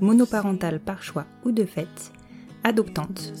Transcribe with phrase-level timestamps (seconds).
[0.00, 2.12] monoparentales par choix ou de fait,
[2.64, 3.32] adoptantes,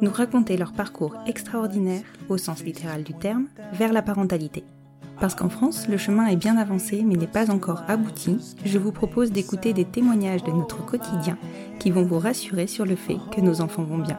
[0.00, 4.64] nous raconter leur parcours extraordinaire, au sens littéral du terme, vers la parentalité.
[5.20, 8.92] Parce qu'en France, le chemin est bien avancé mais n'est pas encore abouti, je vous
[8.92, 11.38] propose d'écouter des témoignages de notre quotidien
[11.78, 14.18] qui vont vous rassurer sur le fait que nos enfants vont bien.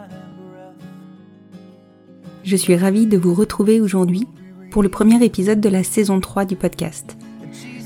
[2.43, 4.27] Je suis ravie de vous retrouver aujourd'hui
[4.71, 7.17] pour le premier épisode de la saison 3 du podcast.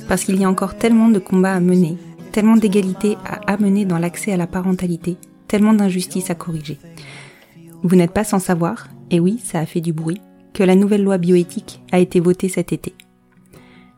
[0.08, 1.98] Parce qu'il y a encore tellement de combats à mener,
[2.32, 6.78] tellement d'égalité à amener dans l'accès à la parentalité, tellement d'injustices à corriger.
[7.84, 10.22] Vous n'êtes pas sans savoir, et oui, ça a fait du bruit,
[10.54, 12.94] que la nouvelle loi bioéthique a été votée cet été.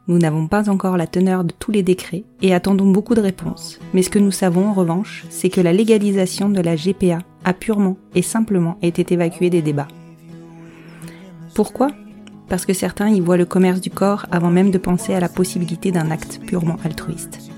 [0.08, 3.80] Nous n'avons pas encore la teneur de tous les décrets et attendons beaucoup de réponses,
[3.94, 7.54] mais ce que nous savons en revanche, c'est que la légalisation de la GPA a
[7.54, 9.88] purement et simplement été évacuée des débats.
[11.54, 11.92] Pourquoi?
[12.50, 15.30] Parce que certains y voient le commerce du corps avant même de penser à la
[15.30, 17.51] possibilité d'un acte purement altruiste.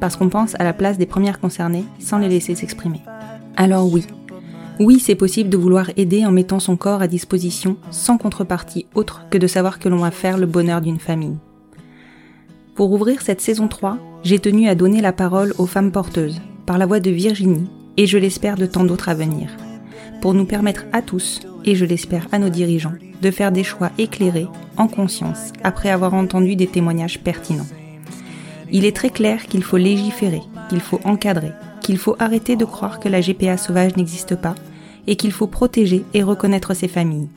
[0.00, 3.02] Parce qu'on pense à la place des premières concernées sans les laisser s'exprimer.
[3.56, 4.04] Alors oui,
[4.78, 9.24] oui, c'est possible de vouloir aider en mettant son corps à disposition sans contrepartie autre
[9.30, 11.38] que de savoir que l'on va faire le bonheur d'une famille.
[12.74, 16.76] Pour ouvrir cette saison 3, j'ai tenu à donner la parole aux femmes porteuses, par
[16.76, 19.48] la voix de Virginie, et je l'espère de tant d'autres à venir,
[20.20, 22.92] pour nous permettre à tous, et je l'espère à nos dirigeants,
[23.22, 27.66] de faire des choix éclairés, en conscience, après avoir entendu des témoignages pertinents.
[28.72, 33.00] Il est très clair qu'il faut légiférer, qu'il faut encadrer, qu'il faut arrêter de croire
[33.00, 34.54] que la GPA sauvage n'existe pas
[35.06, 37.28] et qu'il faut protéger et reconnaître ces familles.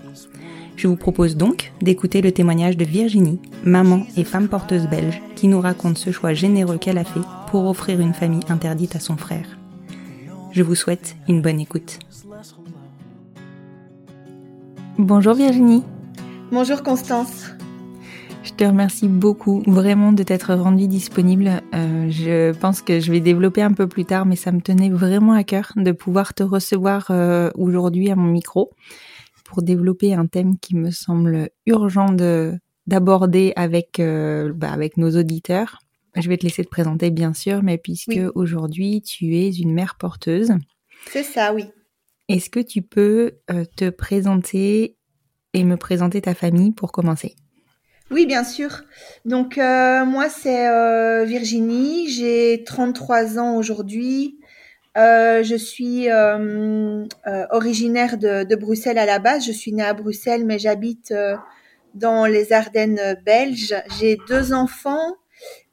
[0.76, 5.48] Je vous propose donc d'écouter le témoignage de Virginie, maman et femme porteuse belge, qui
[5.48, 9.18] nous raconte ce choix généreux qu'elle a fait pour offrir une famille interdite à son
[9.18, 9.58] frère.
[10.52, 12.00] Je vous souhaite une bonne écoute.
[14.98, 15.84] Bonjour Virginie.
[16.52, 17.52] Bonjour Constance.
[18.60, 21.62] Te remercie beaucoup vraiment de t'être rendue disponible.
[21.74, 24.90] Euh, je pense que je vais développer un peu plus tard, mais ça me tenait
[24.90, 28.72] vraiment à cœur de pouvoir te recevoir euh, aujourd'hui à mon micro
[29.46, 32.52] pour développer un thème qui me semble urgent de
[32.86, 35.80] d'aborder avec euh, bah, avec nos auditeurs.
[36.18, 38.26] Je vais te laisser te présenter bien sûr, mais puisque Oui.
[38.36, 40.52] aujourd'hui tu es une mère porteuse,
[41.08, 41.64] C'est ça, oui.
[42.28, 43.38] est-ce que tu peux
[43.78, 44.98] te présenter
[45.54, 47.38] et me présenter ta famille pour commencer?
[48.12, 48.82] Oui, bien sûr.
[49.26, 52.10] Donc, euh, moi, c'est euh, Virginie.
[52.10, 54.40] J'ai 33 ans aujourd'hui.
[54.98, 56.08] Euh, je suis
[57.52, 59.46] originaire de, de Bruxelles à la base.
[59.46, 61.14] Je suis née à Bruxelles, mais j'habite
[61.94, 63.76] dans les Ardennes belges.
[64.00, 65.14] J'ai deux enfants,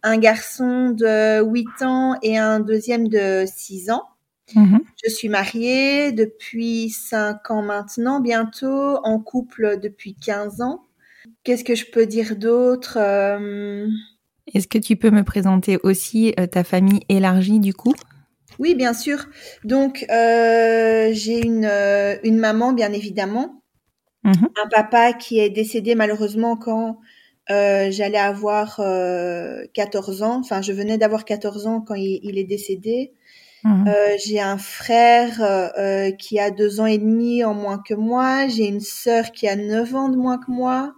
[0.02, 4.04] un garçon de 8 ans et un deuxième de 6 ans.
[5.02, 10.82] Je suis mariée depuis 5 ans maintenant, bientôt, en couple depuis 15 ans.
[11.44, 13.86] Qu'est-ce que je peux dire d'autre Euh,
[14.52, 17.94] Est-ce que tu peux me présenter aussi euh, ta famille élargie du coup?
[18.58, 19.26] Oui, bien sûr.
[19.64, 21.70] Donc, euh, j'ai une,
[22.24, 23.62] une maman, bien évidemment.
[24.24, 24.48] Mhm.
[24.64, 26.98] Un papa qui est décédé malheureusement quand
[27.50, 30.40] euh, j'allais avoir euh, 14 ans.
[30.40, 33.12] Enfin, je venais d'avoir 14 ans quand il, il est décédé.
[33.62, 33.86] Mhm.
[33.88, 35.40] Euh, j'ai un frère
[36.18, 38.48] qui a deux ans et demi en moins que moi.
[38.48, 40.94] J'ai une sœur qui a 9 ans de moins que moi.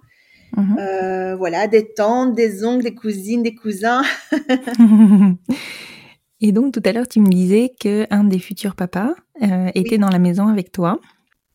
[0.59, 0.77] Mhm.
[0.81, 4.03] Euh, voilà, des tantes, des oncles, des cousines, des cousins.
[6.41, 9.97] Et donc tout à l'heure, tu me disais que un des futurs papas euh, était
[9.97, 9.99] Oui.
[9.99, 11.01] dans la maison avec toi.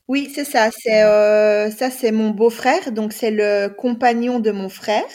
[0.07, 0.69] Oui, c'est ça.
[0.71, 5.09] C'est euh, ça, c'est mon beau-frère, donc c'est le compagnon de mon frère.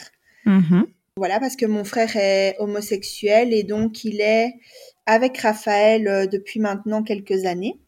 [0.45, 0.87] Mhm.
[1.17, 4.55] Voilà, parce que mon frère est homosexuel et donc il est
[5.07, 7.79] avec Raphaël depuis maintenant quelques années.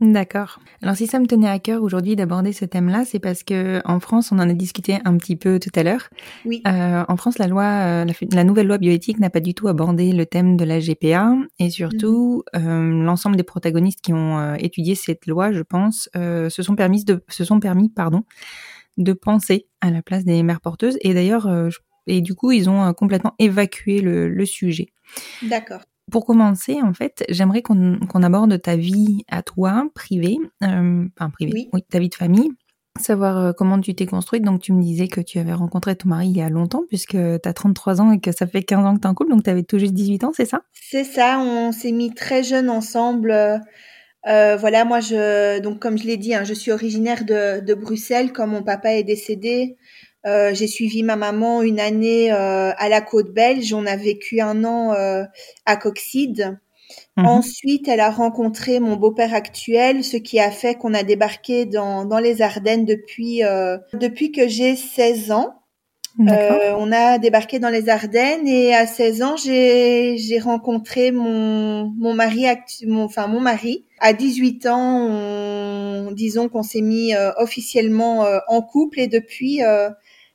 [0.00, 0.60] D'accord.
[0.80, 4.00] Alors si ça me tenait à cœur aujourd'hui d'aborder ce thème-là, c'est parce que en
[4.00, 6.08] France, on en a discuté un petit peu tout à l'heure.
[6.46, 9.68] Oui, Euh, en France, la loi, euh, la, nouvelle loi bioéthique n'a pas du tout
[9.68, 14.94] abordé le thème de la GPA et surtout euh, l'ensemble des protagonistes qui ont étudié
[14.94, 18.24] cette loi, je pense, se sont permis de, se sont permis, pardon,
[18.96, 21.46] de penser à la place des mères porteuses et d'ailleurs,
[22.06, 24.92] et du coup, ils ont complètement évacué le, le sujet.
[25.42, 25.82] d'accord.
[26.10, 31.68] Pour commencer, en fait, j'aimerais qu'on aborde ta vie à toi, privée, euh, enfin privée,
[31.72, 31.82] Oui.
[31.90, 32.50] ta vie de famille,
[32.98, 34.42] savoir euh, comment tu t'es construite.
[34.42, 37.12] Donc, tu me disais que tu avais rencontré ton mari il y a longtemps, puisque
[37.12, 39.30] tu as 33 ans et que ça fait 15 ans que tu es en couple,
[39.30, 40.62] donc tu avais tout juste 18 ans, c'est ça?
[40.72, 43.30] C'est ça, on s'est mis très jeunes ensemble.
[43.32, 47.74] euh, voilà, moi, je, donc comme je l'ai dit, hein, je suis originaire de, de
[47.74, 48.32] Bruxelles.
[48.32, 49.76] Quand mon papa est décédé,
[50.26, 53.72] euh, j'ai suivi ma maman une année euh, à la côte belge.
[53.72, 55.24] On a vécu un an euh,
[55.66, 56.58] à Coxide.
[57.16, 57.26] Mhm.
[57.26, 62.04] Ensuite, elle a rencontré mon beau-père actuel, ce qui a fait qu'on a débarqué dans,
[62.04, 65.59] dans les Ardennes depuis, euh, depuis que j'ai 16 ans.
[66.18, 72.14] Euh, on a débarqué dans les Ardennes et à 16 ans, j'ai rencontré mon mon
[72.14, 73.84] mari actu- mon enfin mon mari.
[74.00, 79.60] À 18 ans, on, disons qu'on s'est mis euh, officiellement euh, en couple et depuis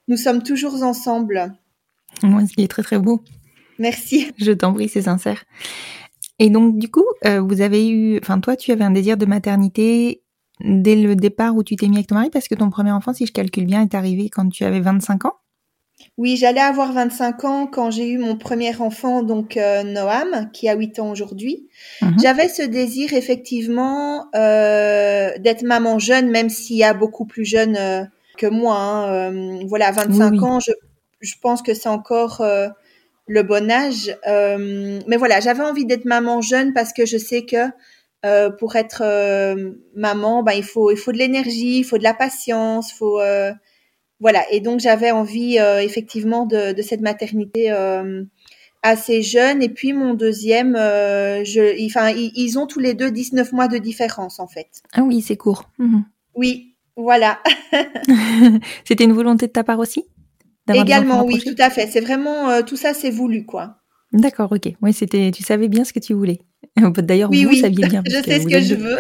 [0.07, 1.54] nous sommes toujours ensemble.
[2.24, 3.21] Moi, ce qui est très très beau.
[3.78, 4.31] Merci.
[4.38, 5.44] Je t'en prie, c'est sincère.
[6.39, 10.21] Et donc, du coup, vous avez eu, enfin, toi, tu avais un désir de maternité
[10.62, 13.13] dès le départ où tu t'es mis avec ton mari, parce que ton premier enfant,
[13.13, 15.33] si je calcule bien, est arrivé quand tu avais 25 ans?
[16.18, 20.70] Oui, j'allais avoir 25 ans quand j'ai eu mon premier enfant, donc euh, Noam, qui
[20.70, 21.68] a 8 ans aujourd'hui.
[22.02, 22.16] Mhm.
[22.22, 27.76] J'avais ce désir effectivement euh, d'être maman jeune, même s'il y a beaucoup plus jeune
[27.76, 28.04] euh,
[28.38, 28.78] que moi.
[28.78, 29.14] hein.
[29.34, 30.46] Euh, voilà, 25 Oui, oui.
[30.46, 30.72] ans, je,
[31.20, 32.70] je pense que c'est encore euh,
[33.28, 34.16] le bon âge.
[34.28, 37.58] Euh, mais voilà, j'avais envie d'être maman jeune parce que je sais que
[38.26, 42.04] euh, pour être euh, maman, ben, il faut il faut de l'énergie, il faut de
[42.04, 43.52] la patience, faut euh,
[44.20, 44.44] voilà.
[44.52, 48.24] Et donc j'avais envie euh, effectivement de, de cette maternité euh,
[48.84, 49.62] assez jeune.
[49.64, 53.68] Et puis mon deuxième, euh, je, enfin ils, ils ont tous les deux 19 mois
[53.68, 54.68] de différence en fait.
[54.94, 55.70] Ah oui, c'est court.
[55.80, 56.06] Mhm.
[56.36, 57.40] Oui, voilà.
[58.86, 60.06] C'était une volonté de ta part aussi?
[60.74, 61.88] Également, oui, tout à fait.
[61.88, 63.78] C'est vraiment euh, tout ça, c'est voulu quoi.
[64.14, 64.70] D'accord, ok.
[64.82, 66.40] Oui, c'était, tu savais bien ce que tu voulais.
[66.78, 67.60] D'ailleurs, Oui, vous oui.
[67.60, 68.02] saviez bien.
[68.06, 68.98] Je sais ce que êtes je veux.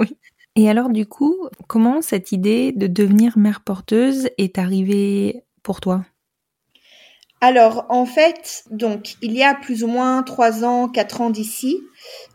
[0.00, 0.16] oui.
[0.60, 6.04] Et alors, du coup, comment cette idée de devenir mère porteuse est arrivée pour toi?
[7.40, 11.78] Alors, en fait, donc, il y a plus ou moins trois ans, quatre ans d'ici,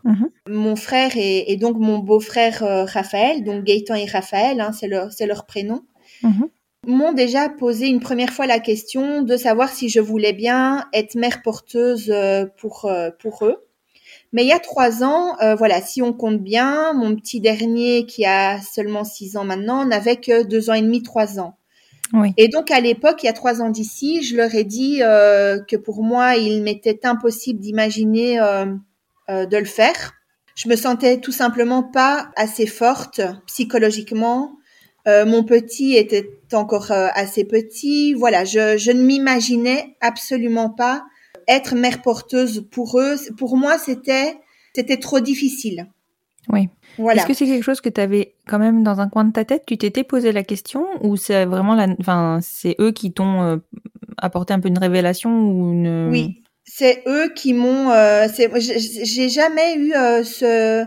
[0.03, 0.29] Mhm.
[0.49, 4.87] mon frère et, et donc mon beau-frère euh, Raphaël, donc Gaëtan et Raphaël, hein, c'est
[4.87, 5.83] leur, c'est leur prénom,
[6.23, 6.49] Mhm.
[6.87, 11.13] m'ont déjà posé une première fois la question de savoir si je voulais bien être
[11.13, 13.57] mère porteuse euh, pour, euh, pour eux.
[14.35, 18.05] Mais il y a trois ans, euh, voilà, si on compte bien, mon petit dernier
[18.05, 21.57] qui a seulement six ans maintenant n'avait que deux ans et demi, trois ans.
[22.11, 22.33] Oui.
[22.35, 25.59] Et donc à l'époque, il y a trois ans d'ici, je leur ai dit euh,
[25.67, 28.65] que pour moi, il m'était impossible d'imaginer euh,
[29.29, 30.13] de le faire.
[30.55, 34.57] Je me sentais tout simplement pas assez forte psychologiquement.
[35.07, 38.13] Euh, mon petit était encore euh, assez petit.
[38.13, 41.05] Voilà, je, je ne m'imaginais absolument pas
[41.47, 43.15] être mère porteuse pour eux.
[43.37, 44.37] Pour moi, c'était
[44.73, 45.87] c'était trop difficile.
[46.49, 46.69] Oui.
[46.97, 47.21] Voilà.
[47.21, 49.45] Est-ce que c'est quelque chose que tu avais quand même dans un coin de ta
[49.45, 49.63] tête?
[49.65, 53.57] Tu t'étais posé la question ou c'est vraiment la, enfin, c'est eux qui t'ont euh,
[54.17, 56.09] apporté un peu une révélation ou une.
[56.11, 57.89] Oui, c'est eux qui m'ont.
[57.91, 60.85] Euh, j'ai jamais eu euh, ce,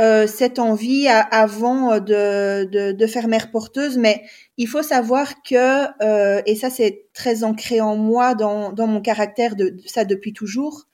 [0.00, 4.22] euh, cette envie à- avant de, de, de faire mère porteuse, mais
[4.58, 9.00] il faut savoir que, euh, et ça c'est très ancré en moi, dans, dans mon
[9.00, 10.84] caractère, de, de ça depuis toujours,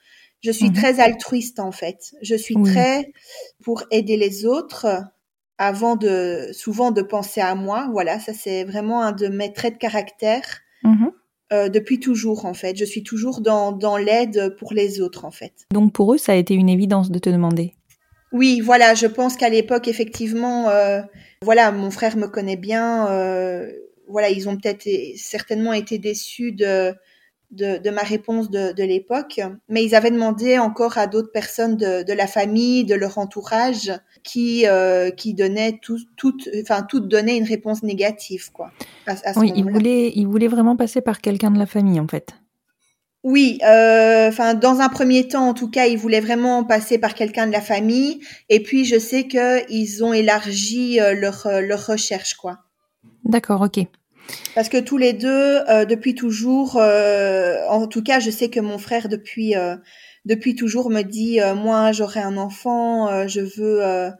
[0.40, 0.74] je suis Mhm.
[0.74, 2.14] très altruiste en fait.
[2.22, 2.70] Je suis Oui.
[2.70, 3.12] très
[3.62, 4.86] pour aider les autres
[5.58, 7.88] avant de souvent de penser à moi.
[7.92, 10.42] Voilà, ça c'est vraiment un de mes traits de caractère
[10.82, 11.12] Mhm.
[11.52, 12.76] euh, depuis toujours en fait.
[12.76, 15.52] Je suis toujours dans, dans l'aide pour les autres en fait.
[15.72, 17.74] Donc pour eux, ça a été une évidence de te demander.
[18.32, 21.00] Oui, voilà, je pense qu'à l'époque effectivement, euh,
[21.42, 23.08] voilà, mon frère me connaît bien.
[23.10, 23.70] euh,
[24.08, 26.94] voilà, ils ont peut-être et- certainement été déçus de
[27.50, 31.76] de, de ma réponse de, de l'époque, mais ils avaient demandé encore à d'autres personnes
[31.76, 37.08] de, de la famille, de leur entourage, qui euh, qui donnaient tout, toutes, enfin toutes
[37.08, 38.70] donnaient une réponse négative quoi.
[39.06, 42.00] À, à ce Oui, ils voulaient, ils voulaient vraiment passer par quelqu'un de la famille
[42.00, 42.34] en fait.
[43.24, 47.14] Oui, euh, enfin dans un premier temps, en tout cas, ils voulaient vraiment passer par
[47.14, 48.20] quelqu'un de la famille.
[48.48, 52.58] Et puis je sais que ils ont élargi euh, leur euh, leur recherche, quoi.
[53.24, 53.86] D'accord, ok.
[54.54, 58.60] Parce que tous les deux, euh, depuis toujours, euh, en tout cas, je sais que
[58.60, 59.76] mon frère depuis euh,
[60.24, 64.10] depuis toujours me dit, euh, moi, j'aurai un enfant, euh, je veux, euh,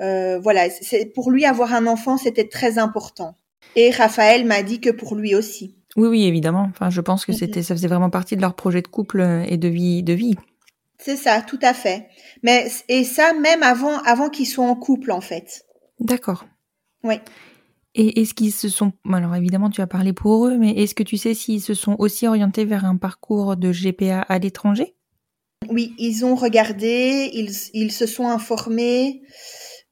[0.00, 3.36] euh, voilà, c'est pour lui avoir un enfant, c'était très important.
[3.76, 5.76] Et Raphaël m'a dit que pour lui aussi.
[5.96, 6.66] Oui, oui, évidemment.
[6.70, 9.44] Enfin, je pense que c'était, ça faisait vraiment partie de leur projet de couple euh,
[9.46, 10.34] et de vie, de vie.
[10.98, 12.08] C'est ça, tout à fait.
[12.42, 15.64] Mais et ça même avant avant qu'ils soient en couple en fait.
[16.00, 16.46] D'accord.
[17.02, 17.16] Oui.
[17.94, 21.04] Et est-ce qu'ils se sont, alors évidemment, tu as parlé pour eux, mais est-ce que
[21.04, 24.96] tu sais s'ils se sont aussi orientés vers un parcours de GPA à l'étranger?
[25.68, 29.22] Oui, ils ont regardé, ils, ils se sont informés.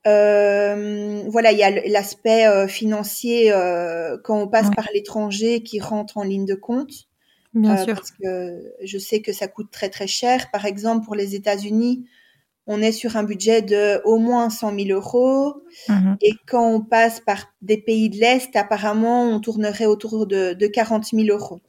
[0.07, 4.75] Euh, voilà, il y a l'aspect euh, financier euh, quand on passe Ouais.
[4.75, 7.09] par l'étranger qui rentre en ligne de compte.
[7.55, 7.95] Bien sûr.
[7.95, 10.51] Parce que je sais que ça coûte très très cher.
[10.51, 12.07] Par exemple, pour les États-Unis,
[12.67, 15.63] on est sur un budget de au moins 100 000 euros.
[15.89, 16.17] Mhm.
[16.23, 20.67] Et quand on passe par des pays de l'Est, apparemment, on tournerait autour de, de
[20.67, 21.61] 40 000 euros.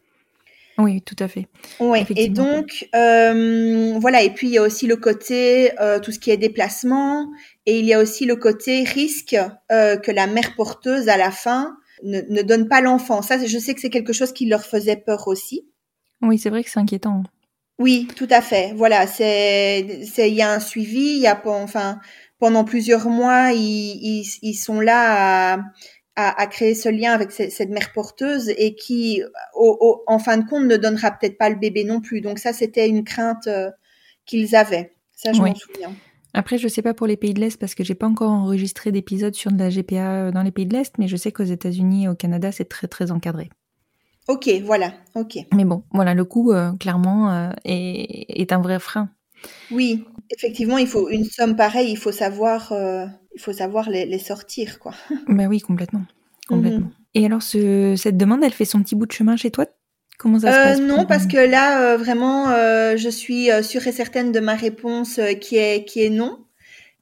[0.77, 1.47] Oui, tout à fait.
[1.79, 2.05] Ouais.
[2.15, 4.23] Et donc, euh, voilà.
[4.23, 7.29] Et puis, il y a aussi le côté, euh, tout ce qui est déplacement.
[7.65, 9.35] Et il y a aussi le côté risque
[9.71, 13.21] euh, que la mère porteuse, à la fin, ne, ne donne pas l'enfant.
[13.21, 15.67] Ça, je sais que c'est quelque chose qui leur faisait peur aussi.
[16.21, 17.23] Oui, c'est vrai que c'est inquiétant.
[17.79, 18.73] Oui, tout à fait.
[18.75, 21.15] Voilà, c'est, c'est, il y a un suivi.
[21.15, 21.99] Il y a, enfin,
[22.39, 25.59] pendant plusieurs mois, ils, ils, ils sont là à,
[26.15, 29.23] à, à créer ce lien avec ce- cette mère porteuse et qui,
[29.55, 32.21] au, au- en fin de compte, ne donnera peut-être pas le bébé non plus.
[32.21, 33.69] Donc ça, c'était une crainte euh,
[34.25, 34.93] qu'ils avaient.
[35.13, 35.49] Ça, je Oui.
[35.49, 35.93] m'en souviens.
[36.33, 38.91] Après, je sais pas pour les pays de l'Est parce que j'ai pas encore enregistré
[38.91, 42.05] d'épisode sur de la GPA dans les pays de l'Est, mais je sais qu'aux États-Unis
[42.05, 43.49] et au Canada, c'est très très encadré.
[44.27, 44.93] Ok, voilà.
[45.15, 45.37] Ok.
[45.53, 49.09] Mais bon, voilà, le coût, euh, clairement, euh, est, est un vrai frein.
[49.69, 51.91] Oui, effectivement, il faut une somme pareille.
[51.91, 53.05] Il faut savoir, euh,
[53.35, 54.93] il faut savoir les, les sortir, quoi.
[55.27, 56.03] Bah oui, complètement.
[56.47, 56.87] complètement.
[56.87, 56.91] Mhm.
[57.15, 59.65] Et alors, ce, cette demande, elle fait son petit bout de chemin chez toi?
[60.17, 63.85] Comment ça se Euh, passe non, parce que là, euh, vraiment, euh, je suis sûre
[63.87, 66.39] et certaine de ma réponse qui est qui est non.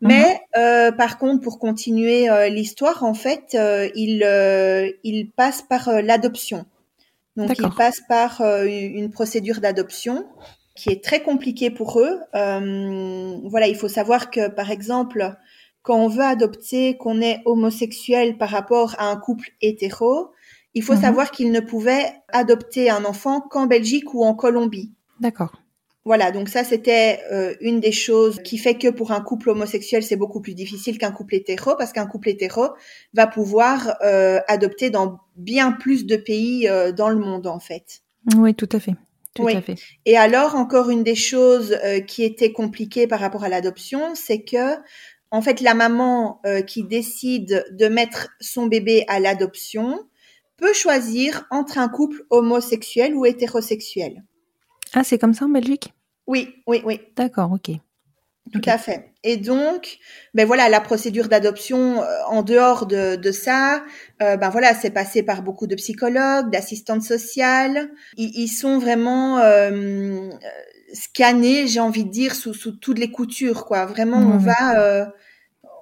[0.01, 3.55] Mais euh, par contre, pour continuer l'histoire, en fait,
[3.95, 4.23] il
[5.03, 6.65] il passe par l'adoption.
[7.35, 10.25] Donc, il passe par une procédure d'adoption
[10.75, 12.19] qui est très compliquée pour eux.
[12.33, 15.35] Voilà, il faut savoir que, par exemple,
[15.83, 20.31] quand on veut adopter, qu'on est homosexuel par rapport à un couple hétéro,
[20.73, 21.01] il faut Mhm.
[21.01, 24.91] savoir qu'ils ne pouvaient adopter un enfant qu'en Belgique ou en Colombie.
[25.19, 25.53] D'accord.
[26.03, 30.01] Voilà, donc ça c'était euh, une des choses qui fait que pour un couple homosexuel
[30.01, 32.69] c'est beaucoup plus difficile qu'un couple hétéro parce qu'un couple hétéro
[33.13, 38.01] va pouvoir euh, adopter dans bien plus de pays euh, dans le monde en fait.
[38.35, 38.93] Oui, tout à fait.
[39.35, 39.55] Tout Oui.
[39.55, 39.75] à fait.
[40.07, 44.75] Et alors encore une des choses qui était compliquée par rapport à l'adoption, c'est que
[45.31, 49.99] en fait la maman euh, qui décide de mettre son bébé à l'adoption
[50.57, 54.23] peut choisir entre un couple homosexuel ou hétérosexuel.
[54.93, 55.93] Ah, c'est comme ça en Belgique?
[56.27, 56.99] Oui, oui, oui.
[57.15, 57.75] D'accord, ok.
[58.51, 59.13] Tout à fait.
[59.23, 59.99] Et donc,
[60.33, 63.83] ben voilà, la procédure d'adoption, euh, en dehors de, de ça,
[64.21, 67.91] euh, ben voilà, c'est passé par beaucoup de psychologues, d'assistantes sociales.
[68.17, 69.39] Ils, ils sont vraiment
[70.93, 73.85] scannés, j'ai envie de dire, sous, sous toutes les coutures, quoi.
[73.85, 75.05] Vraiment, on va, euh,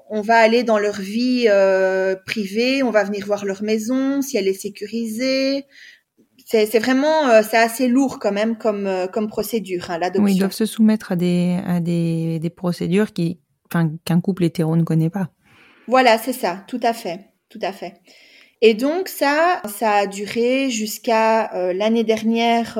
[0.09, 4.37] on va aller dans leur vie euh, privée, on va venir voir leur maison, si
[4.37, 5.65] elle est sécurisée.
[6.45, 10.23] C'est c'est vraiment, euh, c'est assez lourd quand même comme comme procédure, hein, l'adoption.
[10.23, 13.39] Oui, ils doivent se soumettre à des, à des, des procédures qui,
[13.71, 15.29] enfin, qu'un couple hétéro ne connaît pas.
[15.87, 18.01] Voilà, c'est ça, tout à fait, tout à fait.
[18.61, 22.77] Et donc ça, ça a duré jusqu'à l'année dernière,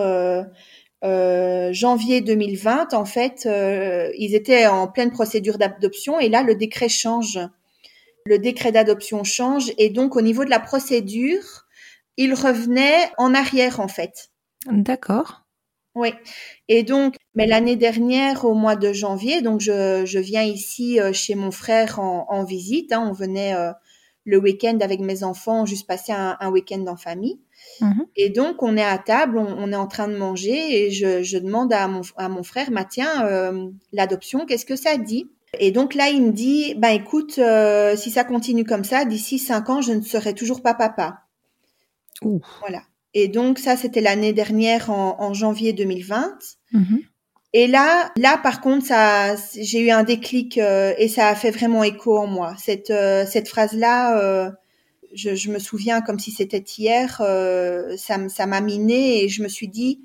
[1.03, 2.94] euh, janvier 2020.
[2.94, 7.39] En fait, euh, ils étaient en pleine procédure d'adoption et là, le décret change.
[8.25, 11.65] Le décret d'adoption change et donc au niveau de la procédure,
[12.18, 14.29] ils revenaient en arrière en fait.
[14.68, 15.44] D'accord.
[15.96, 16.13] Oui.
[16.68, 21.13] Et donc, mais l'année dernière, au mois de janvier, donc je, je viens ici euh,
[21.13, 22.91] chez mon frère en, en visite.
[22.94, 23.72] hein, on venait euh,
[24.25, 27.39] le week-end avec mes enfants, juste passer un, un week-end en famille.
[27.81, 28.05] Mhm.
[28.15, 31.24] Et donc, on est à table, on, on est en train de manger et je,
[31.24, 35.27] je demande à mon, à mon frère, bah, tiens, euh, l'adoption, qu'est-ce que ça dit?
[35.57, 39.39] Et donc là, il me dit, bah écoute, euh, si ça continue comme ça, d'ici
[39.39, 41.21] cinq ans, je ne serai toujours pas papa.
[42.21, 42.41] Ouh.
[42.59, 42.83] Voilà.
[43.13, 46.38] Et donc ça, c'était l'année dernière en, en janvier 2020.
[46.74, 47.00] Mhm.
[47.53, 51.51] Et là, là par contre, ça, j'ai eu un déclic euh, et ça a fait
[51.51, 52.53] vraiment écho en moi.
[52.59, 54.51] Cette euh, cette phrase-là, euh,
[55.13, 57.22] je, je me souviens comme si c'était hier.
[57.22, 60.01] euh, ça m- ça m'a miné et je me suis dit,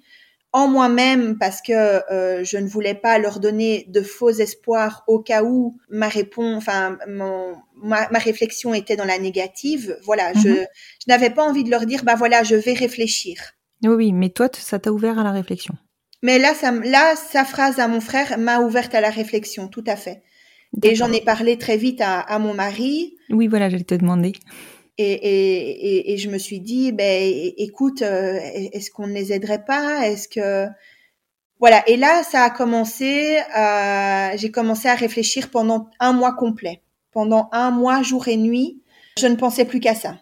[0.53, 1.73] en moi-même parce que
[2.13, 6.57] euh, je ne voulais pas leur donner de faux espoirs au cas où ma réponse,
[6.59, 9.99] enfin mon, ma, ma, réflexion était dans la négative.
[10.05, 10.55] Voilà, je, Mhm.
[11.01, 13.37] je n'avais pas envie de leur dire bah voilà je vais réfléchir.
[13.83, 15.75] Oui, oui, mais toi, ça t'a ouvert à la réflexion.
[16.23, 19.85] Mais là ça là sa phrase à mon frère m'a ouverte à la réflexion tout
[19.87, 20.23] à fait.
[20.83, 23.17] Et j'en ai parlé très vite à, à mon mari.
[23.31, 24.33] Oui, voilà, j'allais te demander.
[24.97, 27.23] Et, et, et, et je me suis dit, ben,
[27.57, 28.39] écoute, euh,
[28.73, 30.07] est-ce qu'on ne les aiderait pas?
[30.09, 30.69] Est-ce que
[31.59, 33.39] voilà Et là, ça a commencé.
[33.53, 36.83] à- J'ai commencé à réfléchir pendant un mois complet.
[37.13, 38.83] Pendant un mois, jour et nuit,
[39.19, 40.19] je ne pensais plus qu'à ça.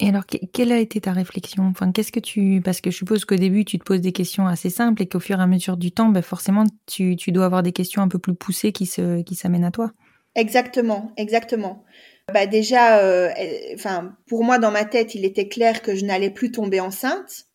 [0.00, 1.64] Et alors, que- quelle a été ta réflexion?
[1.64, 4.46] Enfin, qu'est-ce que tu Parce que je suppose qu'au début, tu te poses des questions
[4.46, 7.46] assez simples et qu'au fur et à mesure du temps, ben forcément, tu, tu dois
[7.46, 9.90] avoir des questions un peu plus poussées qui se qui s'amènent à toi.
[10.34, 11.84] Exactement, exactement.
[12.32, 13.30] Bah déjà, euh,
[13.74, 17.46] enfin, pour moi, dans ma tête, il était clair que je n'allais plus tomber enceinte.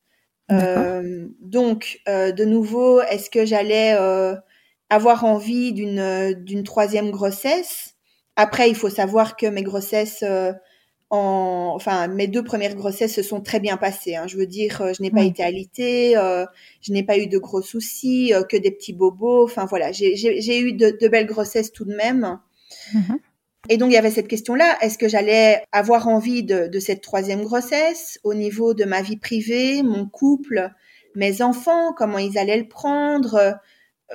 [0.51, 4.35] Euh, donc, euh, de nouveau, est-ce que j'allais euh,
[4.89, 7.95] avoir envie d'une d'une troisième grossesse?
[8.35, 10.53] Après, il faut savoir que mes grossesses, euh,
[11.11, 14.15] en, enfin, mes deux premières grossesses se sont très bien passées.
[14.15, 14.27] hein.
[14.27, 16.45] Je veux dire, je n'ai pas été alitée, euh,
[16.81, 19.45] je n'ai pas eu de gros soucis, euh, que des petits bobos.
[19.45, 22.39] Enfin voilà, j'ai j'ai- j'ai eu de, de belles grossesses tout de même.
[22.93, 23.19] Mhm.
[23.70, 24.77] Et donc, il y avait cette question-là.
[24.82, 29.17] Est-ce que j'allais avoir envie de, de cette troisième grossesse au niveau de ma vie
[29.17, 30.70] privée, mon couple,
[31.15, 33.55] mes enfants, comment ils allaient le prendre?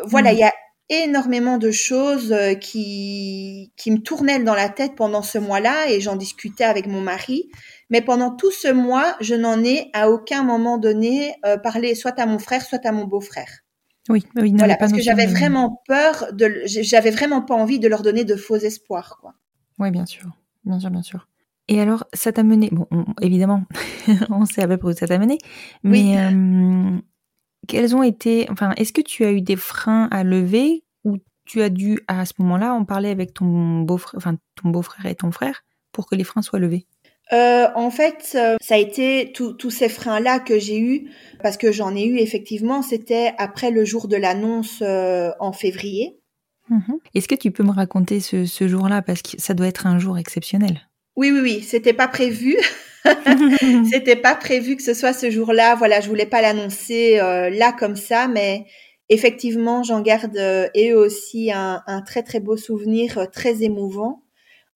[0.05, 0.37] Voilà, Mhm.
[0.37, 0.55] il y a
[0.90, 6.00] énormément de choses euh, qui, qui me tournaient dans la tête pendant ce mois-là et
[6.00, 7.50] j'en discutais avec mon mari.
[7.90, 12.19] Mais pendant tout ce mois, je n'en ai à aucun moment donné euh, parlé soit
[12.21, 13.50] à mon frère, soit à mon beau-frère.
[14.08, 18.02] Oui, oui, Voilà, parce que j'avais vraiment peur de, j'avais vraiment pas envie de leur
[18.02, 19.34] donner de faux espoirs, quoi.
[19.78, 20.30] Oui, bien sûr,
[20.64, 21.28] bien sûr, bien sûr.
[21.68, 22.70] Et alors, ça t'a mené.
[22.72, 23.64] Bon, on- évidemment,
[24.30, 25.38] on sait à peu près où ça t'a mené.
[25.82, 26.16] Mais Oui.
[26.16, 26.98] euh,
[27.66, 28.46] quels ont été.
[28.50, 32.24] Enfin, est-ce que tu as eu des freins à lever ou tu as dû à
[32.24, 35.62] ce moment-là en parler avec ton beau-frère, enfin ton beau-frère et ton frère
[35.92, 36.86] pour que les freins soient levés?
[37.32, 41.10] Euh, en fait, euh, ça a été tous ces freins-là que j'ai eus,
[41.43, 46.19] parce que j'en ai eu effectivement, c'était après le jour de l'annonce euh, en février.
[46.71, 46.99] Mhm.
[47.14, 49.02] Est-ce que tu peux me raconter ce, ce jour-là?
[49.02, 50.88] Parce que ça doit être un jour exceptionnel.
[51.17, 52.56] Oui, oui, oui, c'était pas prévu.
[53.91, 55.75] C'était pas prévu que ce soit ce jour-là.
[55.75, 58.67] Voilà, je voulais pas l'annoncer euh, là comme ça, mais
[59.08, 63.62] effectivement, j'en garde euh, et eux aussi un, un très très beau souvenir, euh, très
[63.62, 64.23] émouvant.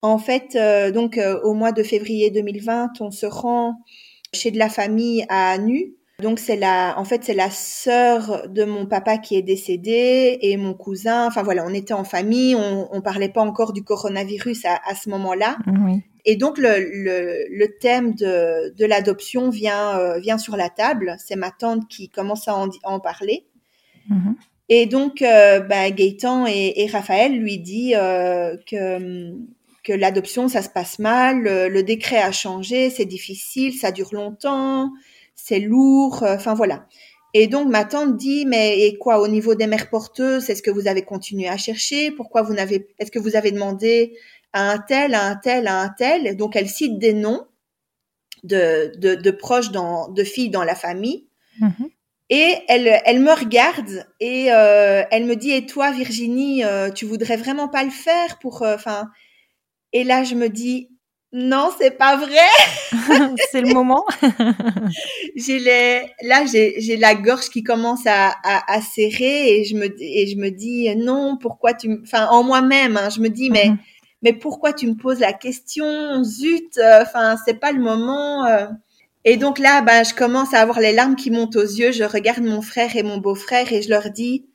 [0.03, 3.77] En fait, euh, donc euh, au mois de février 2020, on se rend
[4.35, 5.95] chez de la famille à Nu.
[6.21, 10.57] Donc c'est la, en fait c'est la sœur de mon papa qui est décédée et
[10.57, 11.27] mon cousin.
[11.27, 14.95] Enfin voilà, on était en famille, on, on parlait pas encore du coronavirus à, à
[14.97, 15.57] ce moment-là.
[16.25, 21.17] Et donc le, le, le thème de, de l'adoption vient, euh, vient sur la table.
[21.19, 23.47] C'est ma tante qui commence à en, à en parler.
[24.09, 24.35] Mhm.
[24.69, 29.33] Et donc bah, Gaëtan et, et Raphaël lui dit que,
[29.83, 34.11] que l'adoption ça se passe mal, le, le décret a changé, c'est difficile, ça dure
[34.13, 34.91] longtemps,
[35.35, 36.87] c'est lourd, euh, enfin voilà.
[37.35, 40.71] Et donc ma tante dit mais et quoi au niveau des mères porteuses, est-ce que
[40.71, 42.11] vous avez continué à chercher?
[42.11, 44.17] Pourquoi vous n'avez est-ce que vous avez demandé
[44.53, 46.37] à un tel, à un tel, à un tel?
[46.37, 47.47] Donc elle cite des noms
[48.45, 51.27] de, de, de proches dans, de filles dans la famille.
[51.61, 51.89] Mhm.
[52.31, 57.05] Et elle, elle me regarde et euh, elle me dit et toi Virginie, euh, tu
[57.05, 59.11] voudrais vraiment pas le faire pour, euh, enfin.
[59.93, 60.89] Et là je me dis
[61.33, 62.49] non c'est pas vrai.
[63.51, 64.05] c'est le moment.
[65.37, 69.75] J'ai les, là j'ai j'ai la gorge qui commence à, à, à serrer et je
[69.77, 73.51] me et je me dis non pourquoi tu, enfin en moi-même hein, je me dis
[73.51, 73.79] mais Mhm.
[74.23, 76.23] mais pourquoi tu me poses la question?
[76.25, 78.45] Zut, euh, enfin c'est pas le moment.
[78.47, 78.67] euh.
[79.25, 81.93] Et donc là, ben je commence à avoir les larmes qui montent aux yeux.
[81.93, 84.47] Je regarde mon frère et mon beau-frère et je leur dis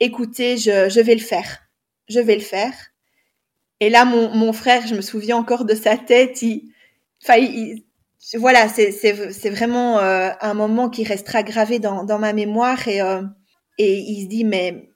[0.00, 1.60] écoutez, je je vais le faire,
[2.08, 2.72] je vais le faire.
[3.80, 6.42] Et là mon mon frère, je me souviens encore de sa tête.
[6.42, 6.72] Il,
[7.22, 7.84] enfin il-
[8.32, 12.32] il- voilà, c'est c'est c'est vraiment euh, un moment qui restera gravé dans dans ma
[12.32, 13.22] mémoire et euh,
[13.78, 14.90] et il se dit mais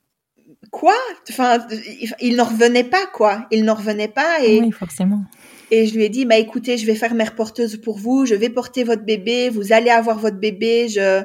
[0.70, 0.94] quoi?
[1.30, 1.66] Enfin,
[2.00, 3.46] il, il n'en revenait pas quoi.
[3.50, 5.22] Il n'en revenait pas et oui, forcément.
[5.70, 8.34] et je lui ai dit, bah écoutez, je vais faire mère porteuse pour vous, je
[8.34, 11.22] vais porter votre bébé, vous allez avoir votre bébé, je,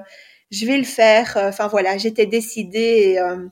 [0.52, 1.34] je vais le faire.
[1.42, 3.14] Enfin voilà, j'étais décidée.
[3.16, 3.48] Et, euh,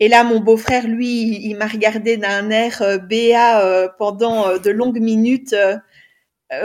[0.00, 4.48] et là, mon beau-frère, lui, il, il m'a regardé d'un air euh, béat euh, pendant
[4.48, 5.54] euh, de longues minutes.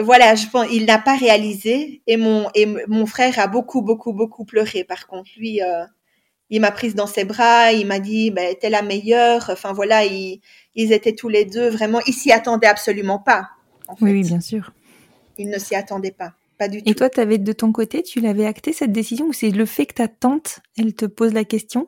[0.02, 2.02] voilà, je pense, il n'a pas réalisé.
[2.08, 4.84] Et mon et mon frère a beaucoup, beaucoup, beaucoup pleuré.
[4.84, 5.62] Par contre, lui,
[6.50, 9.50] il m'a prise dans ses bras, il m'a dit, bah, t'es la meilleure.
[9.50, 10.42] Enfin voilà, il-
[10.76, 13.50] ils étaient tous les deux vraiment, ils s'y attendaient absolument pas.
[13.88, 14.06] En fait.
[14.06, 14.74] Oui, oui, bien sûr.
[15.38, 16.34] Ils ne s'y attendaient pas.
[16.58, 16.90] pas du tout.
[16.90, 19.86] Et toi, avais de ton côté, tu l'avais acté cette décision ou c'est le fait
[19.86, 21.88] que ta tante, elle te pose la question?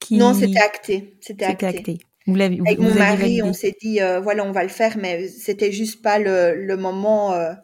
[0.00, 0.16] Qui...
[0.16, 1.16] Non, c'était acté.
[1.20, 1.98] C'était acté.
[2.26, 5.72] Vous Avec mon mari, on s'est dit, euh, voilà, on va le faire, mais c'était
[5.72, 7.32] juste pas le, le moment.
[7.32, 7.54] Euh,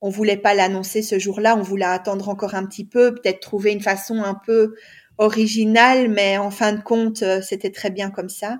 [0.00, 1.56] on voulait pas l'annoncer ce jour-là.
[1.56, 4.74] On voulait attendre encore un petit peu, peut-être trouver une façon un peu
[5.18, 8.58] originale, mais en fin de compte, euh, c'était très bien comme ça.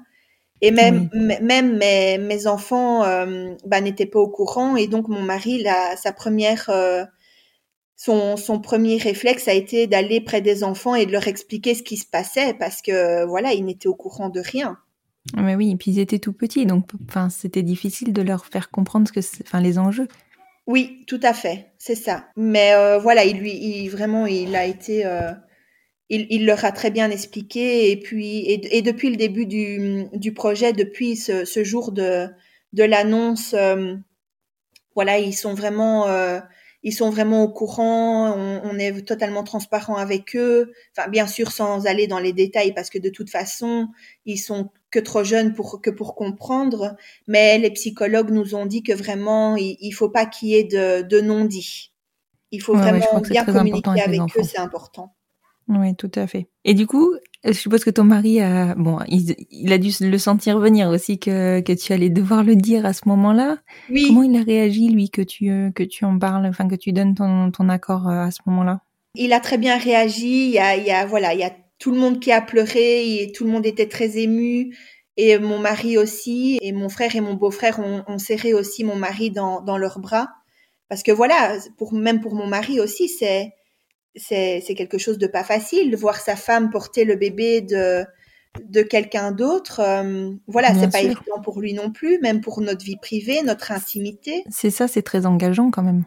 [0.63, 4.77] Et même, même mes, mes enfants euh, bah, n'étaient pas au courant.
[4.77, 7.05] Et donc, mon mari, la, sa première, euh,
[7.97, 11.83] son, son premier réflexe a été d'aller près des enfants et de leur expliquer ce
[11.83, 14.79] qui se passait parce que, voilà, ils n'étaient au courant de rien.
[15.37, 18.71] Mais oui, et puis ils étaient tout petits, donc enfin, c'était difficile de leur faire
[18.71, 20.07] comprendre ce que enfin, les enjeux.
[20.69, 22.27] Oui, tout à fait, c'est ça.
[22.37, 25.05] Mais euh, voilà, il lui, il, vraiment, il a été
[26.09, 30.07] il, il, leur a très bien expliqué et puis et, et depuis le début du,
[30.13, 32.29] du projet, depuis ce, ce, jour de,
[32.73, 33.95] de l'annonce, euh,
[34.95, 36.41] voilà, ils sont vraiment euh,
[36.87, 38.31] ils sont vraiment au courant.
[38.31, 40.73] On, on, est totalement transparent avec eux.
[40.97, 43.89] Enfin, bien sûr, sans aller dans les détails parce que de toute façon,
[44.25, 46.95] ils sont que trop jeunes pour que pour comprendre.
[47.27, 50.63] Mais les psychologues nous ont dit que vraiment, il, il faut pas qu'il y ait
[50.63, 51.93] de, de non-dit.
[52.53, 55.16] Il faut vraiment bien communiquer avec eux, c'est important.
[55.69, 56.49] Oui, tout à fait.
[56.65, 57.13] Et du coup,
[57.45, 61.61] je suppose que ton mari a, bon, il, a dû le sentir venir aussi que,
[61.61, 63.59] que tu allais devoir le dire à ce moment-là.
[63.91, 64.05] Oui.
[64.07, 66.93] Comment il a réagi, lui, que tu, euh, que tu en parles, enfin, que tu
[66.93, 68.81] donnes ton, ton accord euh, à ce moment-là?
[69.15, 70.49] Il a très bien réagi.
[70.49, 72.41] Il y a, il y a, voilà, il y a tout le monde qui a
[72.41, 74.77] pleuré et tout le monde était très ému.
[75.17, 78.97] Et mon mari aussi, et mon frère et mon beau-frère ont, ont serré aussi mon
[78.97, 80.29] mari dans, dans leurs bras.
[80.89, 83.51] Parce que voilà, pour, même pour mon mari aussi, c'est,
[84.17, 88.05] c'est quelque chose de pas facile, de voir sa femme porter le bébé de,
[88.65, 89.81] de quelqu'un d'autre.
[89.81, 93.73] Euh, voilà, c'est pas évident pour lui non plus, même pour notre vie privée, notre
[93.73, 94.45] intimité.
[94.51, 96.05] C'est ça, c'est très engageant quand même.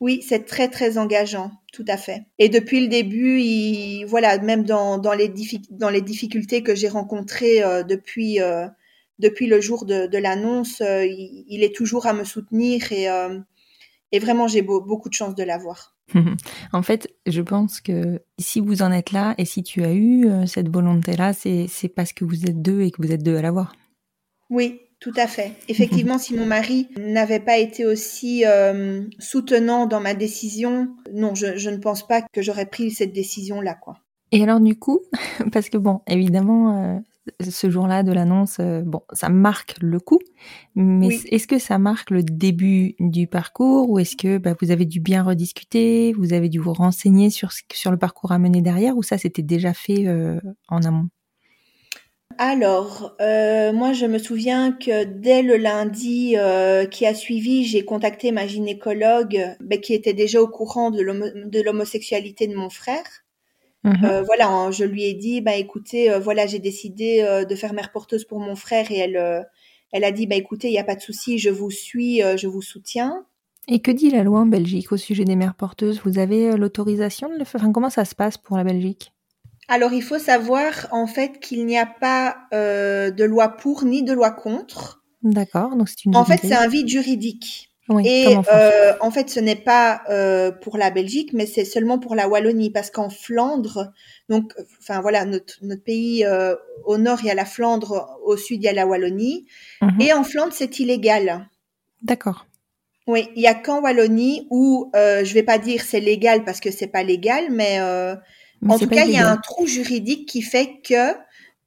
[0.00, 2.22] Oui, c'est très très engageant, tout à fait.
[2.38, 5.30] Et depuis le début, il, voilà, même dans, dans, les,
[5.70, 8.66] dans les difficultés que j'ai rencontrées euh, depuis, euh,
[9.18, 13.10] depuis le jour de, de l'annonce, euh, il, il, est toujours à me soutenir et,
[13.10, 13.38] euh,
[14.12, 15.96] et vraiment j'ai beau, beaucoup de chance de l'avoir.
[16.72, 20.26] en fait, je pense que si vous en êtes là et si tu as eu
[20.26, 23.42] euh, cette volonté-là, c'est parce que vous êtes deux et que vous êtes deux à
[23.42, 23.74] l'avoir.
[24.48, 25.52] Oui, tout à fait.
[25.68, 31.56] Effectivement, si mon mari n'avait pas été aussi euh, soutenant dans ma décision, non, je,
[31.56, 33.98] je ne pense pas que j'aurais pris cette décision-là, quoi.
[34.32, 35.00] Et alors du coup,
[35.52, 36.98] parce que bon, évidemment, euh,
[37.40, 40.18] ce jour-là de l'annonce, euh, bon, ça marque le coup,
[40.74, 41.24] mais oui.
[41.30, 45.00] est-ce que ça marque le début du parcours ou est-ce que bah, vous avez dû
[45.00, 49.02] bien rediscuter, vous avez dû vous renseigner sur, sur le parcours à mener derrière ou
[49.02, 51.08] ça c'était déjà fait euh, en amont?
[52.38, 57.84] Alors, euh, moi, je me souviens que dès le lundi euh, qui a suivi, j'ai
[57.84, 63.04] contacté ma gynécologue bah, qui était déjà au courant de l'homosexualité de mon frère.
[63.84, 64.04] Mmh.
[64.04, 67.72] Euh, voilà, je lui ai dit, bah écoutez, euh, voilà, j'ai décidé euh, de faire
[67.72, 69.46] mère porteuse pour mon frère et elle,
[69.92, 72.46] elle a dit, bah écoutez, il n'y a pas de souci, je vous suis, je
[72.46, 73.24] vous soutiens.
[73.68, 76.00] Et que dit la loi en Belgique au sujet des mères porteuses?
[76.04, 77.60] Vous avez l'autorisation de le faire?
[77.60, 79.12] Enfin, Comment ça se passe pour la Belgique?
[79.68, 84.12] Alors, il faut savoir en fait qu'il n'y a pas de loi pour ni de
[84.12, 85.04] loi contre.
[85.22, 86.16] D'accord, donc c'est une.
[86.16, 87.69] En fait, c'est un vide juridique.
[87.90, 91.64] Oui, et en, euh, en, fait, ce n'est pas euh, pour la Belgique, mais c'est
[91.64, 93.90] seulement pour la Wallonie, parce qu'en Flandre,
[94.28, 98.36] donc, enfin voilà, notre, notre pays euh, au nord il y a la Flandre, au
[98.36, 99.46] sud il y a la Wallonie,
[99.82, 100.00] -hmm.
[100.00, 101.48] et en Flandre c'est illégal.
[102.02, 102.46] D'accord.
[103.08, 106.60] Oui, il y a qu'en Wallonie où euh, je vais pas dire c'est légal parce
[106.60, 108.14] que c'est pas légal, mais, euh,
[108.62, 111.14] mais en tout cas il y a un trou juridique qui fait que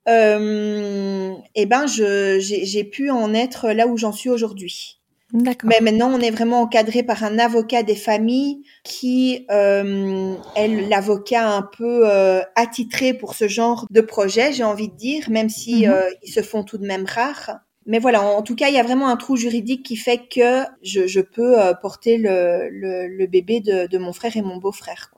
[0.08, 5.02] euh, eh ben je j'ai pu en être là où j'en suis aujourd'hui.
[5.34, 11.50] Mais maintenant, on est vraiment encadré par un avocat des familles qui euh, est l'avocat
[11.50, 15.74] un peu euh, attitré pour ce genre de projet, j'ai envie de dire, même si
[15.74, 15.94] mm -hmm.
[15.94, 17.60] euh, ils se font tout de même rares.
[17.86, 20.64] Mais voilà, en tout cas, il y a vraiment un trou juridique qui fait que
[20.84, 24.58] je, je peux euh, porter le, le, le bébé de, de, mon frère et mon
[24.58, 25.14] beau-frère.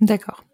[0.00, 0.44] D'accord.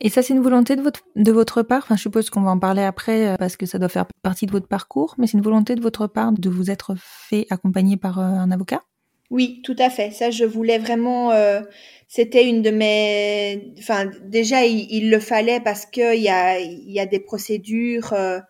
[0.00, 1.82] Et ça, c'est une volonté de votre, de votre part?
[1.84, 4.46] Enfin, je suppose qu'on va en parler après euh, parce que ça doit faire partie
[4.46, 7.96] de votre parcours, mais c'est une volonté de votre part de vous être fait accompagner
[7.96, 8.82] par euh, un avocat?
[9.30, 10.10] Oui, tout à fait.
[10.10, 11.32] Ça, je voulais vraiment...
[11.32, 11.60] Euh,
[12.08, 13.74] C'était une de mes...
[13.78, 18.12] Enfin, déjà, il, il le fallait parce qu'il y a, y a des procédures...
[18.12, 18.40] Euh,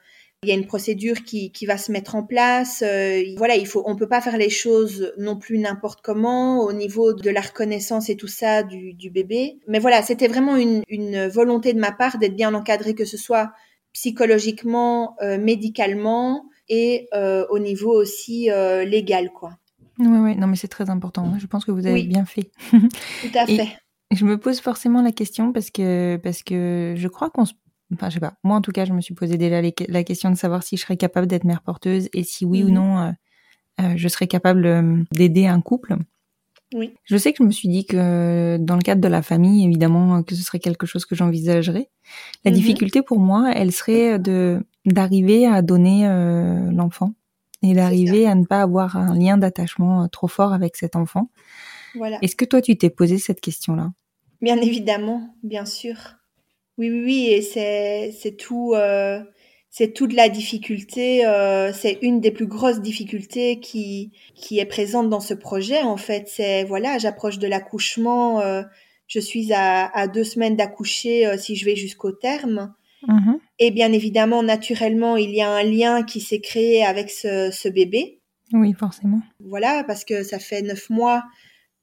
[0.43, 2.83] il y a une procédure qui, qui va se mettre en place.
[2.83, 6.73] Euh, voilà, il faut, on peut pas faire les choses non plus n'importe comment au
[6.73, 9.59] niveau de la reconnaissance et tout ça du, du bébé.
[9.69, 13.19] Mais voilà, c'était vraiment une, une volonté de ma part d'être bien encadrée, que ce
[13.19, 13.53] soit
[13.93, 19.59] psychologiquement, euh, médicalement et euh, au niveau aussi euh, légal, quoi.
[19.99, 21.35] Oui, oui, non, mais c'est très important.
[21.39, 22.07] Je pense que vous avez Oui.
[22.07, 22.51] bien fait.
[22.71, 23.69] Tout à Et- fait.
[24.13, 27.53] Je me pose forcément la question parce que, parce que je crois qu'on se...
[27.93, 28.35] Enfin, je sais pas.
[28.45, 30.77] Moi, en tout cas, je me suis posé déjà les- la question de savoir si
[30.77, 32.75] je serais capable d'être mère porteuse et si oui ou Mhm.
[32.75, 33.11] non euh,
[33.81, 35.97] euh, je serais capable euh, d'aider un couple.
[36.73, 36.95] Oui.
[37.05, 40.23] Je sais que je me suis dit que dans le cadre de la famille, évidemment,
[40.23, 41.91] que ce serait quelque chose que j'envisagerais.
[42.45, 42.57] La Mhm.
[42.57, 47.13] difficulté pour moi, elle serait de d'arriver à donner euh, l'enfant
[47.63, 51.31] et d'arriver à ne pas avoir un lien d'attachement trop fort avec cet enfant.
[51.95, 52.19] Voilà.
[52.23, 53.91] Est-ce que toi, tu t'es posé cette question-là?
[54.41, 55.97] Bien évidemment, bien sûr.
[56.81, 59.21] Oui, oui, oui, et c'est c'est tout, euh,
[59.69, 61.27] c'est toute la difficulté.
[61.27, 65.83] euh, c'est une des plus grosses difficultés qui qui est présente dans ce projet.
[65.83, 68.41] En fait, c'est voilà, j'approche de l'accouchement.
[68.41, 68.63] euh,
[69.09, 72.73] je suis à, à deux semaines d'accoucher si je vais jusqu'au terme.
[73.07, 73.39] Mhm.
[73.59, 77.69] Et bien évidemment, naturellement, il y a un lien qui s'est créé avec ce, ce
[77.69, 78.21] bébé.
[78.55, 79.21] Oui, forcément.
[79.45, 81.25] Voilà, parce que ça fait neuf mois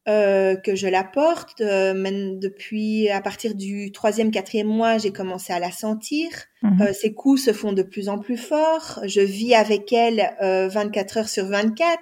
[0.07, 1.61] euh, que je la porte.
[1.61, 6.29] Euh, même depuis, à partir du troisième, quatrième mois, j'ai commencé à la sentir.
[6.63, 6.81] Mhm.
[6.81, 8.99] Euh, ses coups se font de plus en plus forts.
[9.05, 11.99] Je vis avec elle euh, 24 heures sur 24.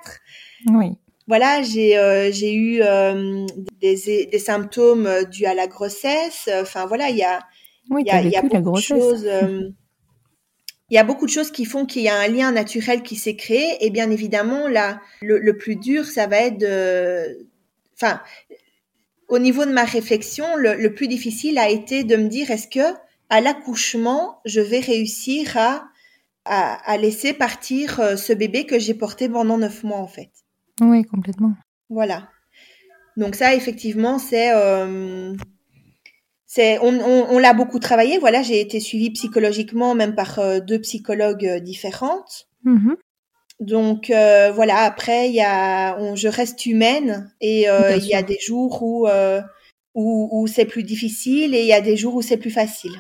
[0.74, 0.92] Oui.
[1.28, 3.46] Voilà, j'ai euh, j'ai eu euh,
[3.82, 6.48] des, des symptômes euh, dus à la grossesse.
[6.62, 7.40] Enfin voilà, il y a
[7.90, 9.26] Oui, il y a, y beaucoup de choses.
[9.26, 9.70] euh,
[10.92, 13.16] il y a beaucoup de choses qui font qu'il y a un lien naturel qui
[13.16, 13.84] s'est créé.
[13.84, 17.48] Et bien évidemment, là, le, le plus dur, ça va être de,
[17.96, 18.22] enfin,
[19.28, 22.68] au niveau de ma réflexion, le, le plus difficile a été de me dire est-ce
[22.68, 22.96] que
[23.30, 25.84] à l'accouchement, je vais réussir à,
[26.46, 30.30] à, à laisser partir euh, ce bébé que j'ai porté pendant neuf mois en fait.
[30.82, 31.54] Oui, complètement.
[31.90, 32.30] Voilà.
[33.18, 35.34] Donc ça, effectivement, c'est, euh,
[36.46, 38.18] c'est, on, on, on l'a beaucoup travaillé.
[38.20, 42.48] Voilà, j'ai été suivie psychologiquement, même par euh, deux psychologues euh, différentes.
[42.64, 42.98] Mhm.
[43.60, 44.80] Donc euh, voilà.
[44.80, 48.84] Après, il y a, on, je reste humaine et euh, il y a des jours
[48.84, 49.42] où euh,
[49.94, 52.92] où, où c'est plus difficile et il y a des jours où c'est plus facile.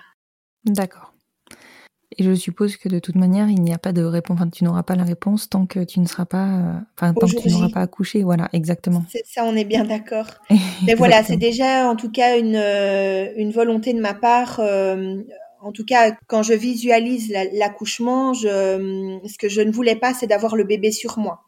[0.63, 1.11] D'accord.
[2.17, 4.37] Et je suppose que de toute manière, il n'y a pas de réponse.
[4.39, 6.81] Enfin, tu n'auras pas la réponse tant que tu ne seras pas.
[6.95, 8.23] Enfin, tant que tu n'auras pas accouché.
[8.23, 9.03] Voilà, exactement.
[9.09, 10.27] C'est ça, on est bien d'accord.
[10.87, 14.61] Mais voilà, c'est déjà en tout cas une, une volonté de ma part.
[15.65, 19.95] Euh, en tout cas, quand je visualise la- l'accouchement, je, ce que je ne voulais
[19.95, 21.41] pas, c'est d'avoir le bébé sur moi.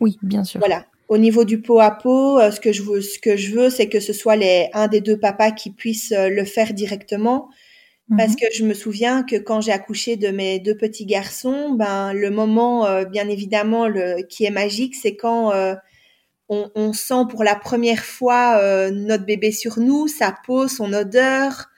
[0.00, 0.60] Oui, bien sûr.
[0.60, 0.86] Voilà.
[1.08, 3.70] Au niveau du pot à pot, euh, ce que je veux, ce que je veux,
[3.70, 7.50] c'est que ce soit les un des deux papas qui puissent euh, le faire directement.
[8.16, 8.36] Parce Mhm.
[8.36, 12.30] que je me souviens que quand j'ai accouché de mes deux petits garçons, ben le
[12.30, 15.74] moment, euh, bien évidemment, le, qui est magique, c'est quand euh,
[16.48, 20.92] on, on sent pour la première fois euh, notre bébé sur nous, sa peau, son
[20.92, 21.68] odeur.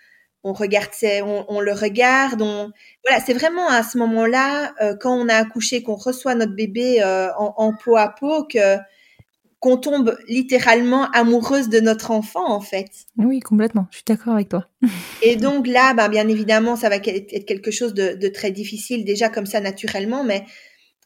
[0.45, 0.89] On regarde,
[1.25, 2.43] on, on le regarde.
[2.43, 2.71] On,
[3.07, 7.03] voilà, c'est vraiment à ce moment-là, euh, quand on a accouché, qu'on reçoit notre bébé
[7.03, 8.77] euh, en, en peau à peau, que
[9.61, 12.89] qu'on tombe littéralement amoureuse de notre enfant, en fait.
[13.17, 13.87] Oui, complètement.
[13.93, 14.67] Je suis d'accord avec toi.
[15.23, 19.05] Et donc là, ben, bien évidemment, ça va être quelque chose de, de très difficile
[19.05, 20.45] déjà comme ça naturellement, mais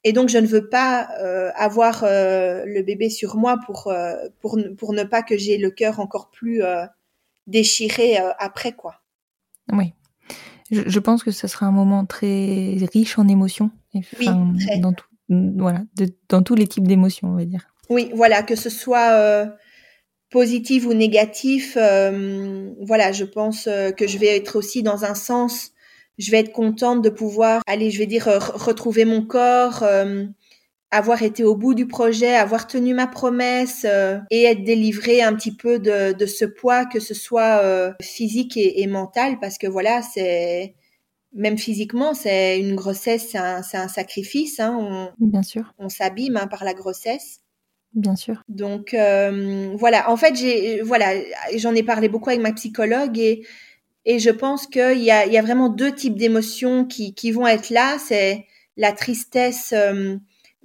[0.04, 4.14] et donc je ne veux pas euh, avoir euh, le bébé sur moi pour euh,
[4.40, 6.84] pour ne- pour ne pas que j'ai le cœur encore plus euh,
[7.46, 9.02] déchiré euh, après quoi.
[9.72, 9.92] Oui.
[10.70, 13.70] Je, je pense que ce sera un moment très riche en émotions.
[13.94, 14.26] Et, Oui,
[14.66, 14.78] très.
[14.78, 17.66] Dans, tout, voilà, de- dans tous les types d'émotions, on va dire.
[17.88, 19.46] Oui, voilà, que ce soit euh,
[20.30, 25.14] positif ou négatif, euh, voilà, je pense euh, que je vais être aussi dans un
[25.14, 25.70] sens,
[26.18, 29.84] je vais être contente de pouvoir, allez, je vais dire, re- retrouver mon corps,
[30.96, 35.34] avoir été au bout du projet, avoir tenu ma promesse euh, et être délivrée un
[35.34, 39.58] petit peu de, de ce poids, que ce soit euh, physique et, et mental, parce
[39.58, 40.74] que voilà, c'est
[41.36, 46.46] même physiquement, c'est une grossesse, c'est un, sacrifice, hein, on, Bien sûr, on s'abîme hein,
[46.46, 47.40] par la grossesse.
[47.92, 48.42] bien sûr.
[48.48, 51.12] Donc euh, voilà, en fait, j'ai voilà,
[51.56, 53.46] j'en ai parlé beaucoup avec ma psychologue et
[54.06, 57.32] et je pense qu'il y a il y a vraiment deux types d'émotions qui qui
[57.32, 60.16] vont être là, c'est la tristesse euh,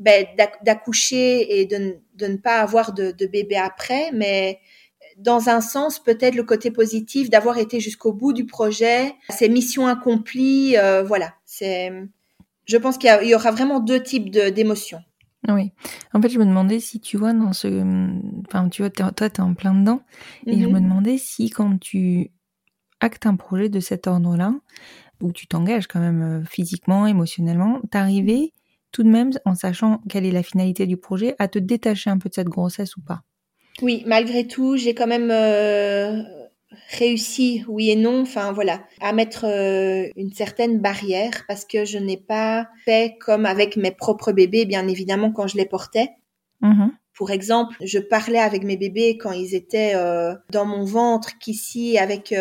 [0.02, 4.60] ben, d'ac- d'accoucher et de, ne- de ne pas avoir de, de bébé après, mais
[5.18, 9.88] dans un sens peut-être le côté positif d'avoir été jusqu'au bout du projet, c'est mission
[9.88, 11.92] accomplie, euh, voilà, c'est
[12.66, 15.02] je pense qu'il y, aura vraiment deux types de- d'émotions.
[15.50, 15.72] Oui.
[16.14, 17.68] En fait, je me demandais si tu vois dans ce,
[18.48, 20.02] enfin, tu vois, toi, t'es en plein dedans,
[20.48, 20.74] et je Mhm.
[20.74, 22.32] me demandais si quand tu
[23.00, 24.54] actes un projet de cet ordre-là,
[25.22, 28.54] où tu t'engages quand même euh, physiquement, émotionnellement, t'arrivais
[28.92, 32.18] tout de même, en sachant quelle est la finalité du projet, à te détacher un
[32.18, 33.22] peu de cette grossesse ou pas.
[33.82, 36.22] Oui, malgré tout, j'ai quand même euh,
[36.90, 41.98] réussi, oui et non, enfin voilà, à mettre euh, une certaine barrière parce que je
[41.98, 46.10] n'ai pas fait comme avec mes propres bébés, bien évidemment, quand je les portais.
[46.62, 46.92] Mhm.
[47.14, 51.98] Pour exemple, je parlais avec mes bébés quand ils étaient euh, dans mon ventre, qu'ici,
[51.98, 52.34] avec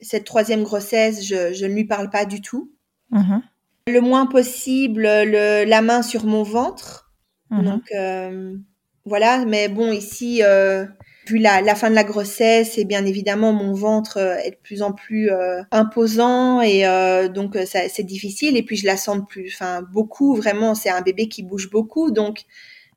[0.00, 2.72] cette troisième grossesse, je, je ne lui parle pas du tout.
[3.10, 3.42] Mhm.
[3.86, 7.10] Le moins possible, le, la main sur mon ventre.
[7.50, 7.64] Mhm.
[7.64, 8.56] Donc euh,
[9.04, 10.84] voilà, mais bon, ici, euh,
[11.26, 14.56] vu la, la fin de la grossesse, et bien évidemment, mon ventre euh, est de
[14.62, 18.56] plus en plus euh, imposant et euh, donc euh, c'est difficile.
[18.56, 21.70] Et puis je la sens de plus, enfin beaucoup, vraiment, c'est un bébé qui bouge
[21.70, 22.44] beaucoup, donc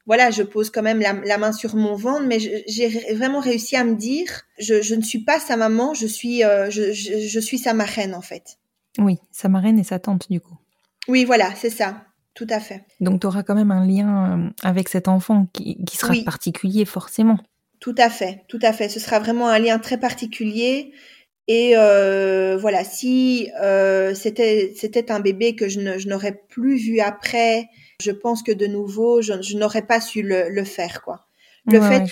[0.06, 3.78] voilà, je pose quand même la, la main sur mon ventre, mais j'ai vraiment réussi
[3.78, 7.20] à me dire, je, je ne suis pas sa maman, je suis, euh, je, je,
[7.26, 8.58] je suis sa marraine en fait.
[9.00, 10.58] Oui, sa marraine et sa tante, du coup.
[11.08, 12.86] Oui, voilà, c'est ça, tout à fait.
[13.00, 16.24] Donc, tu auras quand même un lien euh, avec cet enfant qui, qui sera Oui.
[16.24, 17.38] particulier, forcément.
[17.80, 18.88] Tout à fait, tout à fait.
[18.90, 20.94] Ce sera vraiment un lien très particulier.
[21.48, 27.68] Et euh, voilà, si euh, c'était c'était un bébé que je n'aurais plus vu après,
[28.02, 31.28] je pense que de nouveau, je, je n'aurais pas su le, le faire, quoi.
[31.66, 32.06] Le Ouais, fait ouais.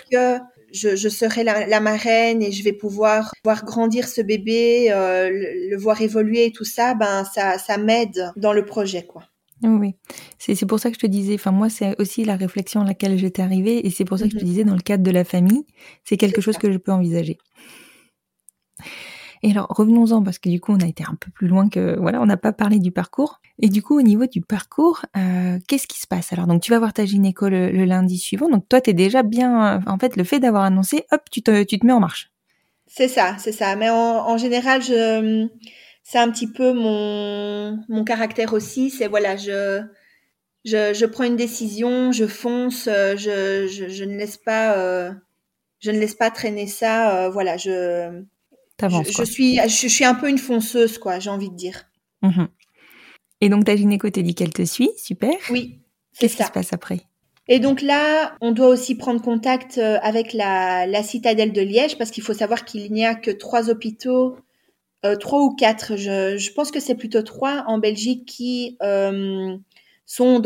[0.74, 5.30] Je, je serai la, la marraine et je vais pouvoir voir grandir ce bébé, euh,
[5.30, 9.24] le, le voir évoluer et tout ça, ben ça ça m'aide dans le projet, quoi.
[9.64, 9.94] Oui.
[10.40, 12.86] C'est c'est pour ça que je te disais, enfin moi c'est aussi la réflexion à
[12.86, 14.50] laquelle j'étais arrivée et c'est pour ça que je te Mhm.
[14.50, 15.66] disais dans le cadre de la famille,
[16.04, 17.38] c'est quelque chose que je peux envisager.
[19.44, 21.98] Et alors revenons-en parce que du coup on a été un peu plus loin que
[22.00, 23.42] voilà, on n'a pas parlé du parcours.
[23.60, 26.32] Et du coup au niveau du parcours, euh, qu'est-ce qui se passe?
[26.32, 29.82] Alors donc tu vas voir ta gynéco le, lundi suivant, donc toi t'es déjà bien,
[29.88, 32.32] en fait le fait d'avoir annoncé, hop tu te tu te mets en marche.
[32.88, 33.76] C'est ça, c'est ça.
[33.76, 35.48] Mais en, en général, je,
[36.04, 38.90] c'est un petit peu mon, mon caractère aussi.
[38.90, 39.82] C'est voilà, je,
[40.66, 45.12] je, je prends une décision, je fonce, euh, je, je, je ne laisse pas, euh,
[45.80, 47.30] je ne laisse pas traîner ça.
[47.30, 48.24] voilà, je.
[48.90, 51.20] Je, suis, je, je suis un peu une fonceuse, quoi.
[51.20, 51.86] J'ai envie de dire.
[52.22, 52.48] Mhm.
[53.42, 55.34] Et donc ta gynéco te dit qu'elle te suit, super.
[55.50, 55.80] Oui,
[56.14, 56.48] c'est Qu'est-ce qui ça.
[56.48, 57.02] se passe après?
[57.48, 61.98] Et donc là, on doit aussi prendre contact euh, avec la, la citadelle de Liège
[61.98, 64.38] parce qu'il faut savoir qu'il n'y a que trois hôpitaux,
[65.06, 69.58] euh, trois ou quatre, je, je pense que c'est plutôt trois en Belgique qui euh,
[70.06, 70.40] sont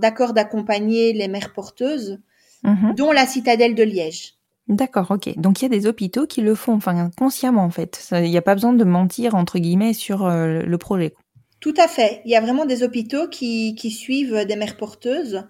[0.00, 2.18] d'accord d'accompagner les mères porteuses,
[2.62, 2.94] Mhm.
[2.94, 4.34] dont la citadelle de Liège.
[4.68, 5.36] D'accord, ok.
[5.38, 8.08] Donc il y a des hôpitaux qui le font, enfin consciemment en fait.
[8.12, 11.14] Il n'y a pas besoin de mentir entre guillemets sur euh, le projet.
[11.60, 12.22] Tout à fait.
[12.24, 15.44] Il y a vraiment des hôpitaux qui, qui suivent des mères porteuses.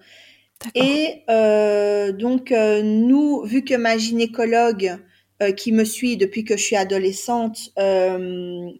[0.74, 4.98] Et euh, donc, euh, nous, vu que ma gynécologue
[5.56, 7.72] qui me suit depuis que je suis adolescente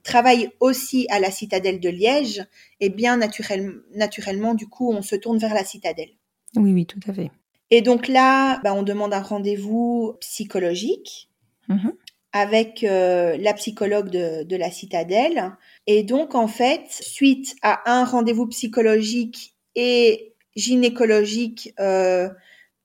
[0.03, 2.47] travaille aussi à la citadelle de Liège,
[2.81, 6.11] et bien naturel- naturellement, du coup, on se tourne vers la citadelle.
[6.57, 7.31] Oui, oui, tout à fait.
[7.75, 11.29] Et donc là, bah, on demande un rendez-vous psychologique
[11.67, 11.93] Mhm.
[12.33, 15.51] avec euh, la psychologue de, de la citadelle.
[15.89, 22.29] Et donc, en fait, suite à un rendez-vous psychologique et gynécologique, euh,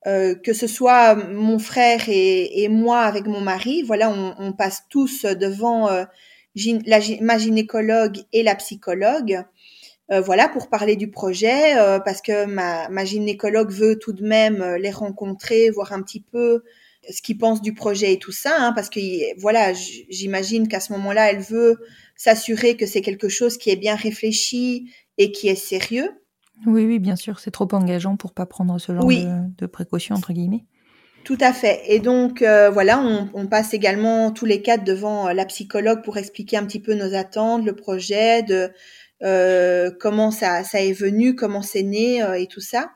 [0.08, 4.54] euh, que ce soit mon frère et, et moi avec mon mari, voilà, on, on
[4.54, 9.43] passe tous devant la, ma gynécologue et la psychologue.
[10.12, 14.26] Euh, voilà, pour parler du projet, euh, parce que ma, ma gynécologue veut tout de
[14.26, 16.63] même euh, les rencontrer, voir un petit peu
[17.10, 19.00] ce qu'ils pensent du projet et tout ça, hein, parce que
[19.39, 21.78] voilà, j'imagine qu'à ce moment-là, elle veut
[22.15, 26.10] s'assurer que c'est quelque chose qui est bien réfléchi et qui est sérieux.
[26.65, 29.24] Oui, oui, bien sûr, c'est trop engageant pour pas prendre ce genre Oui.
[29.24, 30.65] de, de précautions entre guillemets.
[31.24, 31.82] Tout à fait.
[31.88, 36.02] Et donc euh, voilà, on, on passe également tous les quatre devant euh, la psychologue
[36.04, 38.72] pour expliquer un petit peu nos attentes, le projet, de
[39.23, 42.91] euh, comment ça, ça est venu, comment c'est né euh, et tout ça.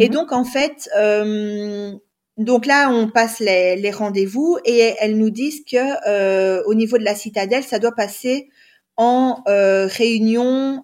[0.00, 0.14] Et Mhm.
[0.14, 1.92] donc en fait, euh,
[2.36, 7.04] donc là on passe les, les rendez-vous et elles nous disent que au niveau de
[7.04, 8.48] la citadelle, ça doit passer
[8.96, 10.82] en réunion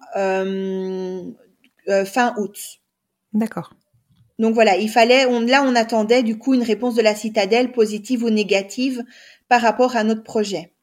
[2.05, 2.57] fin août.
[3.33, 3.73] D'accord.
[4.39, 7.71] Donc voilà, il fallait, on, là on attendait du coup une réponse de la citadelle
[7.71, 9.03] positive ou négative
[9.47, 10.73] par rapport à notre projet.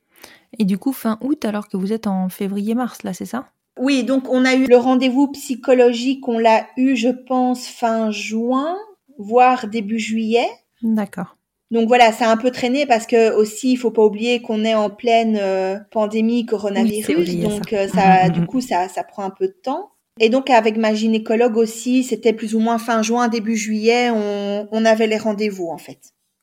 [0.59, 3.51] Et du coup, fin août, alors que vous êtes en février-mars, là, c'est ça?
[3.81, 8.77] Oui, donc on a eu le rendez-vous psychologique, on l'a eu, je pense, fin juin,
[9.19, 10.47] voire début juillet.
[10.83, 11.37] D'accord.
[11.71, 14.65] Donc voilà, ça a un peu traîné parce que aussi, il faut pas oublier qu'on
[14.65, 17.77] est en pleine euh, pandémie coronavirus, Oui, donc ça.
[17.77, 18.47] euh, ça, Mhm, du mhm.
[18.47, 19.91] coup, ça, ça prend un peu de temps.
[20.19, 24.69] Et donc avec ma gynécologue aussi, c'était plus ou moins fin juin, début juillet, on,
[24.71, 26.01] on avait les rendez-vous en fait.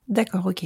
[0.08, 0.64] D'accord, ok.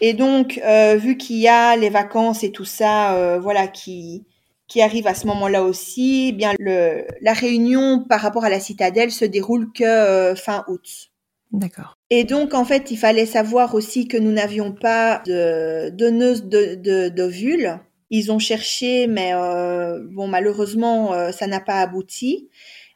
[0.00, 4.26] Et donc, euh, vu qu'il y a les vacances et tout ça, euh, voilà, qui
[4.68, 8.60] qui arrivent à ce moment-là aussi, eh bien le la réunion par rapport à la
[8.60, 11.10] citadelle se déroule que euh, fin août.
[11.52, 11.96] D'accord.
[12.10, 16.74] Et donc, en fait, il fallait savoir aussi que nous n'avions pas de donneuse de,
[16.76, 17.78] de, d'ovules.
[18.10, 22.48] Ils ont cherché, mais euh, bon, malheureusement, euh, ça n'a pas abouti.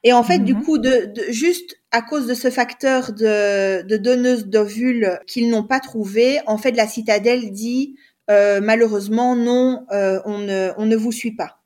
[0.04, 0.62] Et en fait, du Mhm.
[0.64, 5.64] coup, de, de juste à cause de ce facteur de, de donneuse d'ovules qu'ils n'ont
[5.64, 7.96] pas trouvé, en fait, la citadelle dit
[8.30, 11.59] euh, malheureusement non, euh, on, ne, on ne vous suit pas.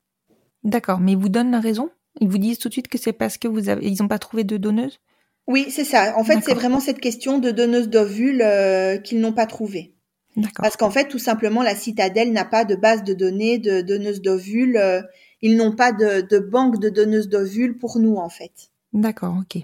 [0.64, 1.90] D'accord, mais ils vous donnent la raison?
[2.20, 4.18] Ils vous disent tout de suite que c'est parce que vous avez, ils n'ont pas
[4.18, 5.00] trouvé de donneuse?
[5.46, 6.14] Oui, c'est ça.
[6.16, 9.92] En fait, c'est vraiment cette question de donneuse d'ovules euh, qu'ils n'ont pas trouvée.
[10.36, 10.62] D'accord.
[10.62, 14.22] Parce qu'en fait, tout simplement, la citadelle n'a pas de base de données de donneuses
[14.22, 14.76] d'ovules.
[14.76, 15.02] euh,
[15.42, 18.70] ils n'ont pas de, de banque de donneuses d'ovules pour nous, en fait.
[18.94, 19.62] D'accord, ok.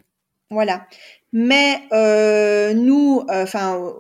[0.51, 0.87] Voilà.
[1.33, 3.93] Mais euh, nous, enfin,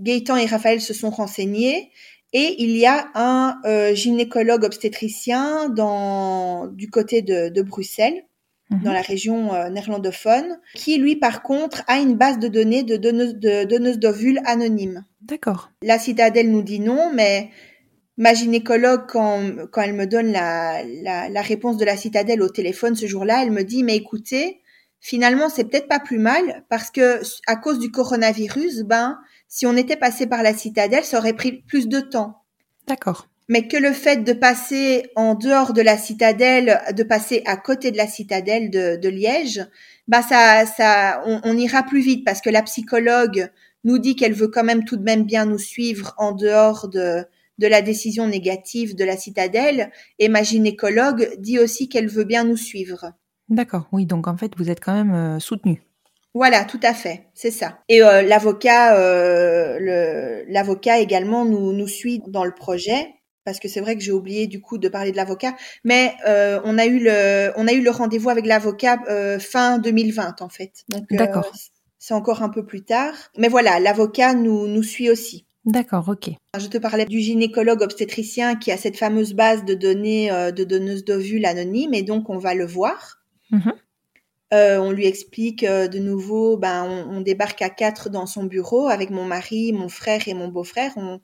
[0.00, 1.90] Gaëtan et Raphaël se sont renseignés
[2.38, 8.22] et il y a un euh, gynécologue obstétricien dans du côté de, de Bruxelles,
[8.70, 8.82] Mhm.
[8.82, 12.96] dans la région euh, néerlandophone, qui lui, par contre, a une base de données de
[12.96, 15.04] donneuses de donneuses d'ovules anonymes.
[15.22, 15.70] D'accord.
[15.82, 17.50] La citadelle nous dit non, mais
[18.16, 22.48] ma gynécologue, quand, quand elle me donne la, la, la réponse de la citadelle au
[22.48, 24.60] téléphone ce jour-là, elle me dit, mais écoutez,
[24.98, 29.16] finalement, c'est peut-être pas plus mal parce que à cause du coronavirus, ben,
[29.48, 32.42] si on était passé par la citadelle, ça aurait pris plus de temps.
[32.86, 33.28] D'accord.
[33.48, 37.92] Mais que le fait de passer en dehors de la citadelle, de passer à côté
[37.92, 39.64] de la citadelle de, de Liège,
[40.08, 43.50] bah ça, ça, on, on ira plus vite parce que la psychologue
[43.84, 47.24] nous dit qu'elle veut quand même tout de même bien nous suivre en dehors de,
[47.58, 49.90] de la décision négative de la citadelle.
[50.18, 53.12] Et ma gynécologue dit aussi qu'elle veut bien nous suivre.
[53.48, 53.88] D'accord.
[53.92, 55.82] Oui, donc en fait, vous êtes quand même euh, soutenu.
[56.36, 57.78] Voilà, tout à fait, c'est ça.
[57.88, 63.14] Et euh, l'avocat, euh, l'avocat également nous, nous suit dans le projet
[63.44, 66.60] parce que c'est vrai que j'ai oublié du coup de parler de l'avocat, mais euh,
[66.64, 68.98] on a eu le, on a eu le rendez-vous avec l'avocat
[69.38, 70.84] fin 2020 en fait.
[71.10, 71.50] D'accord.
[71.98, 73.14] c'est encore un peu plus tard.
[73.38, 75.46] Mais voilà, l'avocat nous nous suit aussi.
[75.66, 76.30] D'accord, ok.
[76.58, 80.62] Je te parlais du gynécologue obstétricien qui a cette fameuse base de données euh, de
[80.62, 83.18] donneuses d'ovules anonymes et donc on va le voir.
[83.50, 83.72] Mhm.
[84.54, 88.44] Euh, on lui explique euh, de nouveau, ben, on, on débarque à quatre dans son
[88.44, 90.92] bureau avec mon mari, mon frère et mon beau-frère.
[90.96, 91.20] On,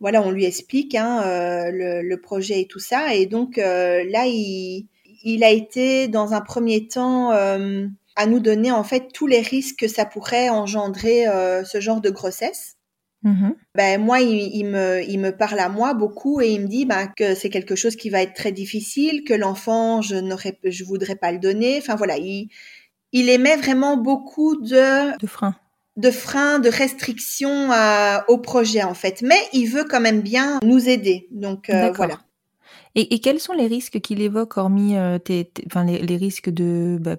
[0.00, 3.14] voilà, on lui explique hein, euh, le, le projet et tout ça.
[3.14, 4.88] Et donc euh, là, il,
[5.22, 7.86] il a été dans un premier temps euh,
[8.16, 12.00] à nous donner en fait tous les risques que ça pourrait engendrer euh, ce genre
[12.00, 12.77] de grossesse.
[13.22, 13.54] Mhm.
[13.74, 16.84] Ben moi, il, il me, il me parle à moi beaucoup et il me dit
[16.86, 20.84] ben, que c'est quelque chose qui va être très difficile, que l'enfant, je n'aurais, je
[20.84, 21.78] voudrais pas le donner.
[21.78, 22.48] Enfin voilà, il,
[23.12, 25.56] il émet vraiment beaucoup de, De frein.
[25.96, 29.20] de freins, de restrictions à- au projet en fait.
[29.22, 31.26] Mais il veut quand même bien nous aider.
[31.32, 32.20] Donc euh, voilà.
[32.94, 36.16] Et, et quels sont les risques qu'il évoque, hormis euh, tes, tes- enfin, les, les
[36.16, 37.16] risques de, bah,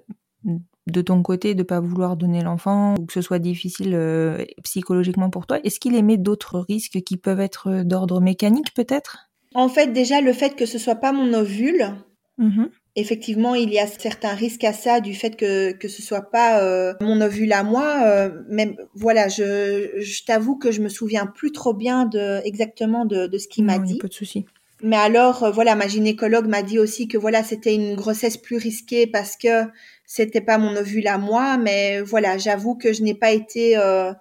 [0.90, 5.30] de ton côté de pas vouloir donner l'enfant ou que ce soit difficile euh, psychologiquement
[5.30, 9.30] pour toi Est-ce qu'il émet d'autres risques qui peuvent être d'ordre mécanique peut-être?
[9.56, 11.96] En fait, déjà le fait que ce soit pas mon ovule,
[12.40, 12.70] Mhm.
[12.96, 16.64] Effectivement, il y a certains risques à ça du fait que que ce soit pas
[16.64, 18.02] euh, mon ovule à moi.
[18.04, 23.06] Euh, même voilà, je, je t'avoue que je me souviens plus trop bien de exactement
[23.06, 24.00] de, de ce qu'il m'a dit.
[24.00, 24.46] Pas de souci.
[24.82, 28.58] Mais alors euh, voilà, ma gynécologue m'a dit aussi que voilà, c'était une grossesse plus
[28.58, 29.66] risquée parce que
[30.12, 31.58] c'était pas mon ovule à moi.
[31.58, 34.12] Mais voilà, j'avoue que je n'ai pas été euh,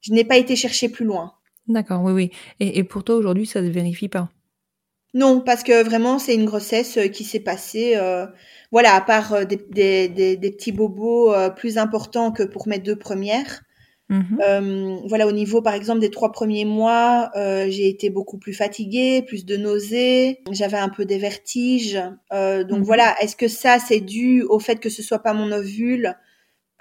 [0.00, 1.34] je n'ai pas été chercher plus loin.
[1.68, 2.30] D'accord, oui, oui.
[2.60, 4.28] Et, et pour toi aujourd'hui, ça se vérifie pas?
[5.12, 8.26] Non, parce que vraiment, c'est une grossesse euh, qui s'est passée, euh,
[8.72, 12.80] voilà, à part des, des, des, des petits bobos euh, plus importants que pour mes
[12.80, 13.62] deux premières.
[14.08, 14.38] Mhm.
[14.46, 18.52] Euh, voilà, au niveau, par exemple, des trois premiers mois, euh, j'ai été beaucoup plus
[18.52, 21.98] fatiguée, plus de nausées, j'avais un peu des vertiges.
[22.32, 22.84] Euh, donc Mhm.
[22.84, 26.16] voilà, est-ce que ça, c'est dû au fait que ce soit pas mon ovule?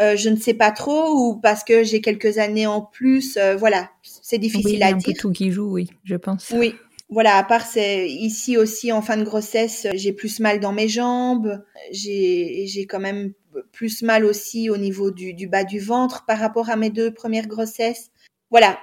[0.02, 3.38] Je ne sais pas trop, ou parce que j'ai quelques années en plus.
[3.58, 5.16] voilà, c'est difficile à un peu dire.
[5.18, 6.52] tout qui joue, oui, je pense.
[6.54, 6.76] Oui,
[7.14, 10.88] voilà, à part c'est ici aussi en fin de grossesse, j'ai plus mal dans mes
[10.90, 13.34] jambes, j'ai j'ai quand même
[13.72, 17.14] plus mal aussi au niveau du, du bas du ventre par rapport à mes deux
[17.14, 18.10] premières grossesses.
[18.50, 18.78] Voilà,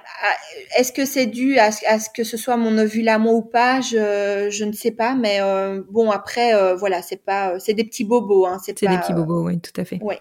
[0.77, 3.33] est-ce que c'est dû à, ce- à ce que ce soit mon ovule à moi
[3.33, 3.79] ou pas?
[3.81, 7.83] Je je ne sais pas, mais euh, bon après euh, voilà, c'est pas c'est des
[7.85, 9.99] petits bobos, hein, c'est des petits bobos, oui, tout à fait.
[10.01, 10.19] ouais.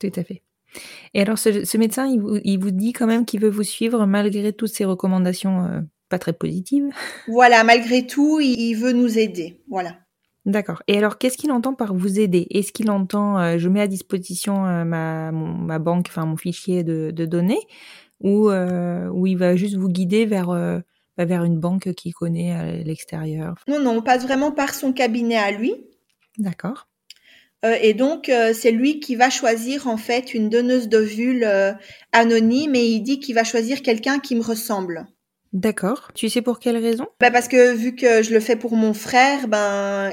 [0.00, 0.42] Tout à fait.
[1.14, 3.62] Et alors, ce, ce médecin, il vous, il vous dit quand même qu'il veut vous
[3.64, 6.88] suivre malgré toutes ces recommandations euh, pas très positives.
[7.26, 9.96] Voilà, malgré tout, il, veut nous aider, voilà.
[10.46, 10.82] D'accord.
[10.88, 12.46] Et alors, qu'est-ce qu'il entend par vous aider?
[12.50, 16.36] Est-ce qu'il entend, euh, je mets à disposition euh, ma, mon- ma banque, enfin mon
[16.36, 17.60] fichier de, de données,
[18.20, 22.52] ou, euh, ou il va juste vous guider vers, bah, vers une banque qu'il connaît
[22.52, 23.56] à l'extérieur?
[23.68, 25.74] Non, non, on passe vraiment par son cabinet à lui.
[26.38, 26.88] D'accord.
[27.82, 31.46] Et donc, c'est lui qui va choisir en fait une donneuse d'ovules
[32.12, 35.06] anonyme et il dit qu'il va choisir quelqu'un qui me ressemble.
[35.52, 36.10] D'accord.
[36.14, 37.06] Tu sais pour quelle raison?
[37.20, 40.12] Bah parce que vu que je le fais pour mon frère, ben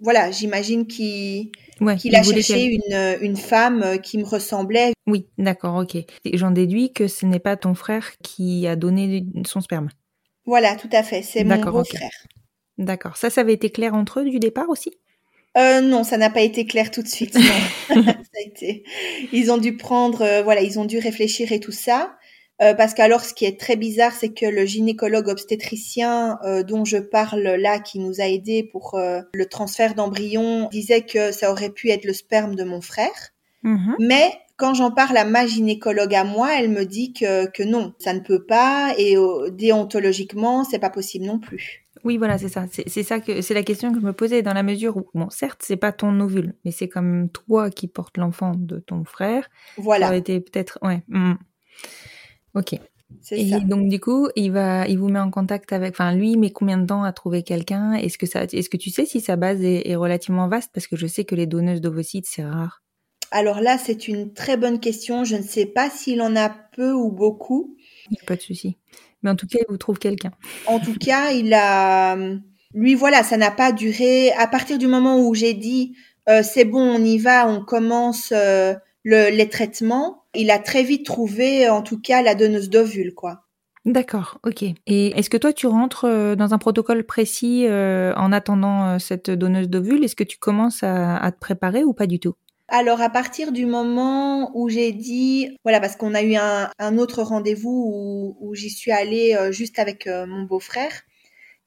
[0.00, 1.50] voilà, j'imagine qu'il
[1.80, 4.92] Ouais, a cherché une, une femme euh, qui me ressemblait.
[5.06, 5.96] Oui, d'accord, ok.
[6.34, 9.88] J'en déduis que ce n'est pas ton frère qui a donné son sperme.
[10.44, 11.22] Voilà, tout à fait.
[11.22, 11.90] C'est mon D'accord, ok.
[11.90, 12.10] beau-frère.
[12.78, 13.16] D'accord.
[13.16, 14.92] Ça, ça avait été clair entre eux du départ aussi?
[15.56, 17.34] Euh, non, ça n'a pas été clair tout de suite.
[17.34, 17.40] non.
[17.88, 18.84] ça a été.
[19.32, 22.16] Ils ont dû prendre, euh, voilà, ils ont dû réfléchir et tout ça.
[22.60, 26.84] Euh, parce qu'alors, ce qui est très bizarre, c'est que le gynécologue obstétricien euh, dont
[26.84, 31.52] je parle là, qui nous a aidés pour euh, le transfert d'embryon, disait que ça
[31.52, 33.30] aurait pu être le sperme de mon frère.
[33.62, 33.94] Mhm.
[34.00, 37.94] Mais quand j'en parle à ma gynécologue à moi, elle me dit que, que non,
[37.98, 39.14] ça ne peut pas et
[39.52, 41.84] déontologiquement, c'est pas possible non plus.
[42.04, 42.64] Oui, voilà, c'est ça.
[42.70, 45.30] C'est ça que c'est la question que je me posais dans la mesure où, bon,
[45.30, 49.04] certes, c'est pas ton ovule, mais c'est quand même toi qui portes l'enfant de ton
[49.04, 49.48] frère.
[49.76, 51.02] Ça Voilà, aurait été peut-être, ouais.
[51.08, 51.34] mm.
[52.58, 52.78] Ok.
[53.20, 53.60] c'est Et ça.
[53.60, 56.50] donc du coup, il va, il vous met en contact avec, enfin lui, il met
[56.50, 57.94] combien de temps à trouver quelqu'un?
[57.94, 60.70] Est-ce que ça, est-ce que tu sais si sa base est, est relativement vaste?
[60.74, 62.82] Parce que je sais que les donneuses d'ovocytes c'est rare.
[63.30, 65.24] Alors là, c'est une très bonne question.
[65.24, 67.76] Je ne sais pas s'il en a peu ou beaucoup.
[68.26, 68.78] Pas de souci.
[69.22, 70.30] Mais en tout cas, il vous trouve quelqu'un.
[70.66, 72.16] En tout cas, il a,
[72.72, 74.32] lui, voilà, ça n'a pas duré.
[74.32, 75.94] À partir du moment où j'ai dit,
[76.28, 80.82] euh, c'est bon, on y va, on commence euh, le, les traitements, il a très
[80.82, 83.44] vite trouvé, en tout cas, la donneuse d'ovules, quoi.
[83.84, 84.64] D'accord, ok.
[84.86, 88.98] Et est-ce que toi, tu rentres euh, dans un protocole précis euh, en attendant euh,
[88.98, 90.04] cette donneuse d'ovules?
[90.04, 92.34] Est-ce que tu commences à, à te préparer ou pas du tout?
[92.70, 96.98] Alors, à partir du moment où j'ai dit, voilà, parce qu'on a eu un, un
[96.98, 100.92] autre rendez-vous où, où j'y suis allée euh, juste avec euh, mon beau-frère.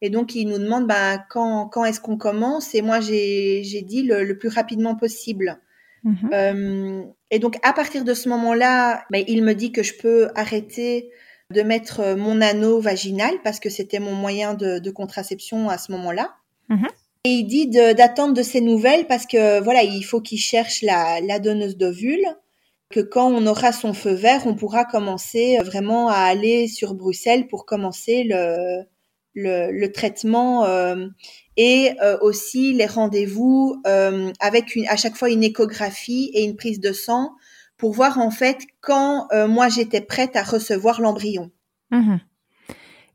[0.01, 2.75] Et donc, il nous demande ben, quand, quand est-ce qu'on commence?
[2.75, 5.59] Et moi, j'ai j'ai dit le, le plus rapidement possible.
[6.03, 6.29] Mhm.
[6.33, 10.29] Euh, et donc, à partir de ce moment-là, ben, il me dit que je peux
[10.35, 11.09] arrêter
[11.53, 15.77] de mettre euh, mon anneau vaginal parce que c'était mon moyen de, de contraception à
[15.77, 16.33] ce moment-là.
[16.69, 16.87] Mhm.
[17.25, 20.81] Et il dit de- d'attendre de ses nouvelles parce que voilà, il faut qu'il cherche
[20.81, 22.25] la, la donneuse d'ovules.
[22.89, 26.93] Que quand on aura son feu vert, on pourra commencer euh, vraiment à aller sur
[26.93, 28.83] Bruxelles pour commencer le,
[29.33, 31.07] le, le traitement euh,
[31.57, 36.55] et euh, aussi les rendez-vous euh, avec une, à chaque fois une échographie et une
[36.55, 37.31] prise de sang
[37.77, 41.49] pour voir en fait quand moi j'étais prête à recevoir l'embryon.
[41.89, 42.19] Mhm.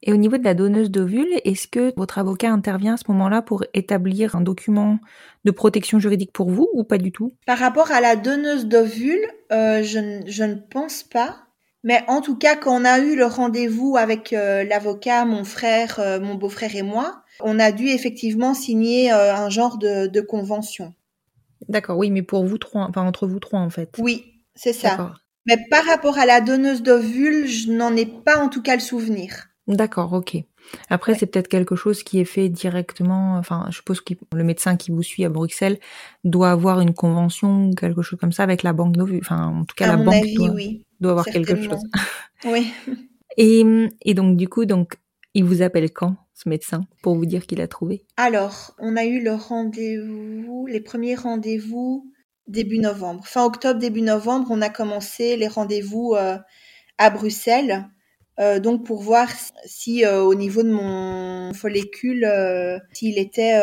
[0.03, 3.43] Et au niveau de la donneuse d'ovules, est-ce que votre avocat intervient à ce moment-là
[3.43, 4.99] pour établir un document
[5.45, 7.33] de protection juridique pour vous ou pas du tout?
[7.47, 11.46] Par rapport à la donneuse d'ovules, je, je ne pense pas.
[11.87, 16.01] Mais en tout cas, quand on a eu le rendez-vous avec euh, l'avocat, mon frère,
[16.01, 20.21] euh, mon beau-frère et moi, on a dû effectivement signer euh, un genre de, de
[20.21, 20.95] convention.
[21.69, 23.95] D'accord, oui, mais pour vous trois, enfin entre vous trois en fait.
[23.99, 24.25] Oui,
[24.57, 25.15] c'est ça.
[25.47, 28.81] Mais par rapport à la donneuse d'ovules, je n'en ai pas en tout cas le
[28.81, 29.47] souvenir.
[29.69, 30.39] D'accord, ok.
[30.91, 31.19] Après, Ouais.
[31.19, 33.37] c'est peut-être quelque chose qui est fait directement.
[33.37, 35.79] Enfin, je suppose que le médecin qui vous suit à Bruxelles
[36.25, 39.21] doit avoir une convention ou quelque chose comme ça avec la banque d'ovules.
[39.23, 40.83] Enfin, en tout cas, à la mon banque avis, doit, oui.
[41.01, 41.83] Doit avoir quelque chose.
[42.45, 42.73] Oui.
[43.39, 43.63] Et,
[44.01, 44.95] et donc, du coup, donc,
[45.35, 48.03] il vous appelle quand, ce médecin, pour vous dire qu'il a trouvé?
[48.17, 52.11] Alors, on a eu le rendez-vous, les premiers rendez-vous
[52.49, 53.27] début novembre.
[53.27, 56.39] Fin octobre, début novembre, on a commencé les rendez-vous euh,
[56.99, 57.87] à Bruxelles.
[58.39, 59.29] Euh, donc pour voir
[59.65, 62.27] si euh, au niveau de mon follicule,
[62.93, 63.55] s'il était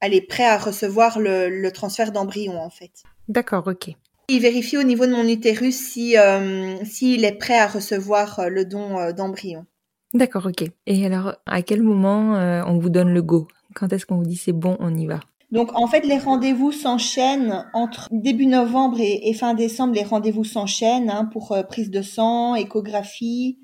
[0.00, 3.02] allez, prêt à recevoir le, le transfert d'embryon en fait.
[3.28, 3.96] D'accord, ok.
[4.28, 8.48] Il vérifie au niveau de mon utérus si euh, s'il est prêt à recevoir euh,
[8.48, 9.66] le don euh, d'embryon.
[10.14, 10.64] D'accord, ok.
[10.86, 13.48] Et alors, à quel moment euh, on vous donne le go?
[13.74, 15.20] Quand est-ce qu'on vous dit c'est bon, on y va?
[15.52, 19.94] Donc en fait, les rendez-vous s'enchaînent entre début novembre et, et fin décembre.
[19.94, 23.58] Les rendez-vous s'enchaînent hein, pour euh, prise de sang, échographie.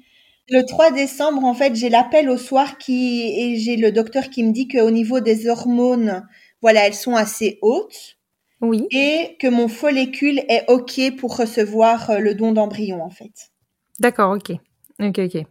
[0.48, 4.44] Le 3 décembre, en fait, j'ai l'appel au soir qui et j'ai le docteur qui
[4.44, 6.26] me dit qu'au niveau des hormones,
[6.60, 8.18] voilà, elles sont assez hautes
[8.62, 8.86] Oui.
[8.92, 13.50] et que mon follicule est ok pour recevoir euh, le don d'embryon, en fait.
[13.98, 14.52] D'accord, ok.
[15.00, 15.42] Ok, ok.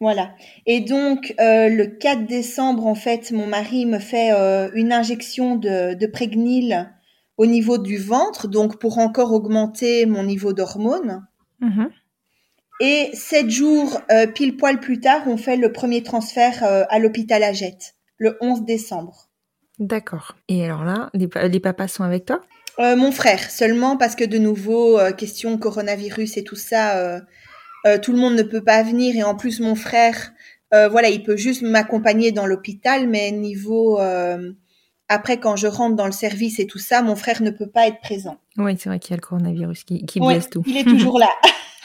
[0.00, 0.34] Voilà.
[0.66, 5.56] Et donc, euh, le 4 décembre, en fait, mon mari me fait euh, une injection
[5.56, 6.90] de, de prégnil
[7.36, 11.26] au niveau du ventre, donc pour encore augmenter mon niveau d'hormones.
[11.60, 11.90] Mhm.
[12.80, 16.98] Et sept jours, euh, pile poil plus tard, on fait le premier transfert euh, à
[16.98, 19.28] l'hôpital Agette, le 11 décembre.
[19.78, 20.34] D'accord.
[20.48, 22.40] Et alors là, les, pa- les papas sont avec toi?
[22.80, 27.98] Euh, mon frère, seulement parce que de nouveau, euh, question coronavirus et tout ça, euh,
[28.02, 29.14] tout le monde ne peut pas venir.
[29.16, 30.32] Et en plus, mon frère,
[30.72, 34.00] voilà, il peut juste m'accompagner dans l'hôpital, mais niveau...
[35.08, 37.86] après, quand je rentre dans le service et tout ça, mon frère ne peut pas
[37.86, 38.38] être présent.
[38.56, 40.64] Oui, c'est vrai qu'il y a le coronavirus qui, qui Ouais, blesse tout.
[40.66, 41.28] il est toujours là.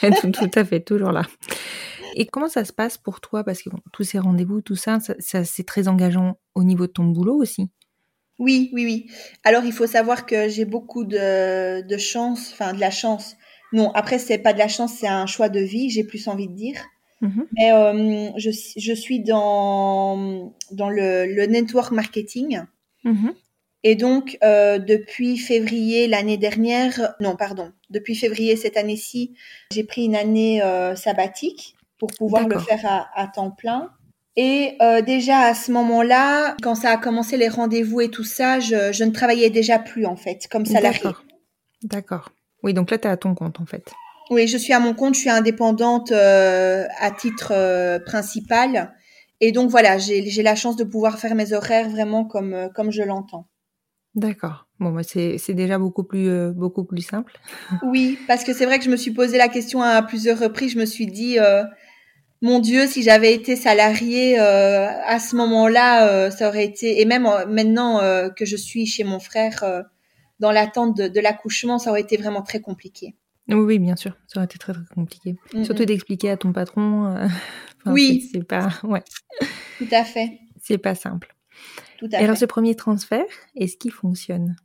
[0.20, 1.22] tout, tout à fait, toujours là.
[2.16, 3.44] Et comment ça se passe pour toi?
[3.44, 6.86] Parce que bon, tous ces rendez-vous, tout ça, ça, ça, c'est très engageant au niveau
[6.86, 7.70] de ton boulot aussi.
[8.40, 9.06] Oui, oui, oui.
[9.44, 13.36] Alors il faut savoir que j'ai beaucoup de, de chance, enfin de la chance.
[13.72, 16.48] Non, après c'est pas de la chance, c'est un choix de vie, j'ai plus envie
[16.48, 16.80] de dire.
[17.20, 17.46] Mhm.
[17.52, 22.62] Mais euh, je, je suis dans, dans le, le network marketing.
[23.04, 23.34] Mhm.
[23.82, 29.34] Et donc, euh, depuis février l'année dernière, non, pardon, depuis février cette année-ci,
[29.72, 33.90] j'ai pris une année euh, sabbatique pour pouvoir le faire à, à temps plein.
[34.36, 38.60] Et euh, déjà à ce moment-là, quand ça a commencé les rendez-vous et tout ça,
[38.60, 41.00] je, je ne travaillais déjà plus en fait, comme salarié.
[41.02, 41.24] D'accord.
[41.82, 42.32] D'accord.
[42.62, 43.90] Oui, donc là, tu es à ton compte en fait.
[44.30, 48.94] Oui, je suis à mon compte, je suis indépendante euh, à titre euh, principal.
[49.40, 53.02] Et donc voilà, j'ai la chance de pouvoir faire mes horaires vraiment comme, comme je
[53.02, 53.48] l'entends.
[54.14, 54.66] D'accord.
[54.78, 57.32] Bon, bah, c'est c'est déjà beaucoup plus, euh, beaucoup plus simple.
[57.82, 60.72] Oui, parce que c'est vrai que je me suis posé la question à plusieurs reprises.
[60.72, 61.38] Je me suis dit,
[62.42, 67.00] mon Dieu, si j'avais été salariée euh, à ce moment-là, euh, ça aurait été.
[67.00, 68.00] Et même euh, maintenant
[68.34, 69.84] que je suis chez mon frère
[70.38, 73.14] dans l'attente de, de l'accouchement, ça aurait été vraiment très compliqué.
[73.48, 74.16] Oui, oui, bien sûr.
[74.26, 75.34] Ça aurait été très, très compliqué.
[75.54, 77.06] Mm, Surtout d'expliquer à ton patron.
[77.84, 78.28] enfin, Oui.
[78.32, 79.02] c'est- pas, ouais,
[79.78, 81.34] Tout à fait, c'est pas simple.
[81.98, 82.40] tout à Et alors, fait.
[82.40, 83.24] ce premier transfert,
[83.56, 84.56] est-ce qu'il fonctionne?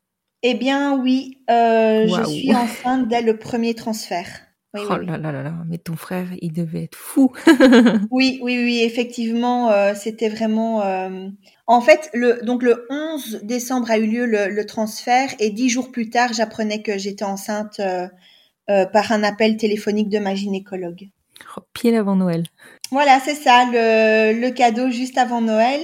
[0.43, 4.27] Eh bien, oui, je suis enceinte dès le premier transfert.
[4.75, 5.05] Oui, Oh oui.
[5.07, 7.31] là là là là, mais ton frère, il devait être fou.
[8.11, 10.81] Oui, oui, oui, effectivement, euh, c'était vraiment.
[10.83, 11.27] euh,
[11.67, 15.69] En fait, le donc le 11 décembre a eu lieu le, le transfert et dix
[15.69, 18.07] jours plus tard, j'apprenais que j'étais enceinte euh,
[18.67, 21.09] par un appel téléphonique de ma gynécologue.
[21.57, 22.43] Oh, pile avant Noël.
[22.91, 25.81] Voilà, c'est ça, le, le cadeau juste avant Noël.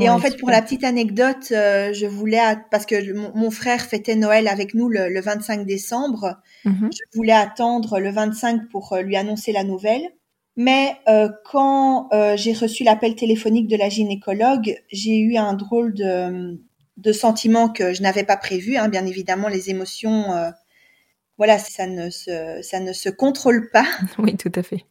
[0.00, 2.40] Et en fait, pour la petite anecdote, euh, je voulais
[2.70, 6.36] parce que mon, mon frère fêtait Noël avec nous le, le 25 décembre.
[6.64, 6.90] Mhm.
[6.92, 10.10] Je voulais attendre le 25 pour euh, lui annoncer la nouvelle.
[10.56, 15.94] Mais euh, quand euh, j'ai reçu l'appel téléphonique de la gynécologue, j'ai eu un drôle
[15.94, 16.60] de,
[16.96, 18.76] de sentiment que je n'avais pas prévu.
[18.76, 20.50] Hein, bien évidemment, les émotions, euh,
[21.38, 23.86] voilà, ça ne se, ça ne se contrôle pas.
[24.18, 24.84] Oui, tout à fait.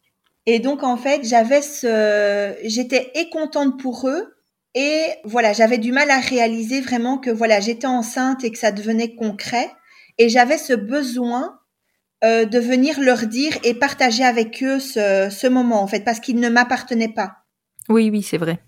[0.46, 4.33] Et donc en fait, j'avais ce, j'étais et contente pour eux
[4.74, 8.72] et voilà, j'avais du mal à réaliser vraiment que voilà, j'étais enceinte et que ça
[8.72, 9.70] devenait concret.
[10.18, 11.58] Et j'avais ce besoin
[12.24, 16.20] euh, de venir leur dire et partager avec eux ce, ce moment en fait, parce
[16.20, 17.36] qu'il ne m'appartenait pas.
[17.88, 18.60] Oui, oui, c'est vrai.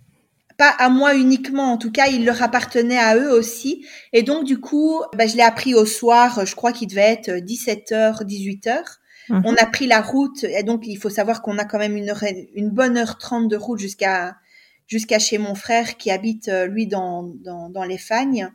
[0.59, 3.85] Pas à moi uniquement, en tout cas, il leur appartenait à eux aussi.
[4.13, 6.47] Et donc du coup, bah, je l'ai appris au soir.
[6.47, 8.79] Je crois qu'il devait être 17h, 18h.
[9.29, 9.43] Mhm.
[9.45, 12.11] On a pris la route et donc il faut savoir qu'on a quand même une,
[12.11, 14.37] heure une bonne heure trente de route jusqu'à
[14.87, 18.51] jusqu'à chez mon frère qui habite euh, lui dans dans, dans les Fagnes.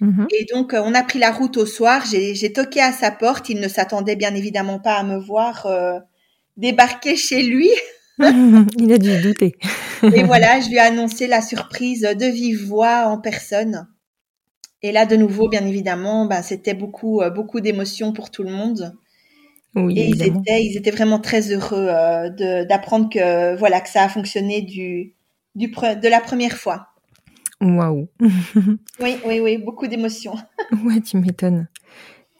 [0.00, 0.26] Mhm.
[0.32, 2.04] Et donc euh, on a pris la route au soir.
[2.06, 3.48] J'ai toqué à sa porte.
[3.48, 5.98] Il ne s'attendait bien évidemment pas à me voir euh,
[6.56, 7.70] débarquer chez lui.
[8.18, 9.56] il a dû douter.
[10.12, 13.88] Et voilà, je lui ai annoncé la surprise de vive voix en personne.
[14.82, 18.50] Et là, de nouveau, bien évidemment, ben, c'était beaucoup, euh, beaucoup d'émotions pour tout le
[18.50, 18.96] monde.
[19.76, 23.90] Oui, Et ils étaient, ils étaient vraiment très heureux euh, de- d'apprendre que voilà que
[23.90, 25.15] ça a fonctionné du,
[25.56, 26.88] du pre- de la première fois.
[27.60, 28.08] Waouh.
[29.00, 30.36] Oui, oui, oui, beaucoup d'émotions.
[30.84, 31.68] Ouais, tu m'étonnes.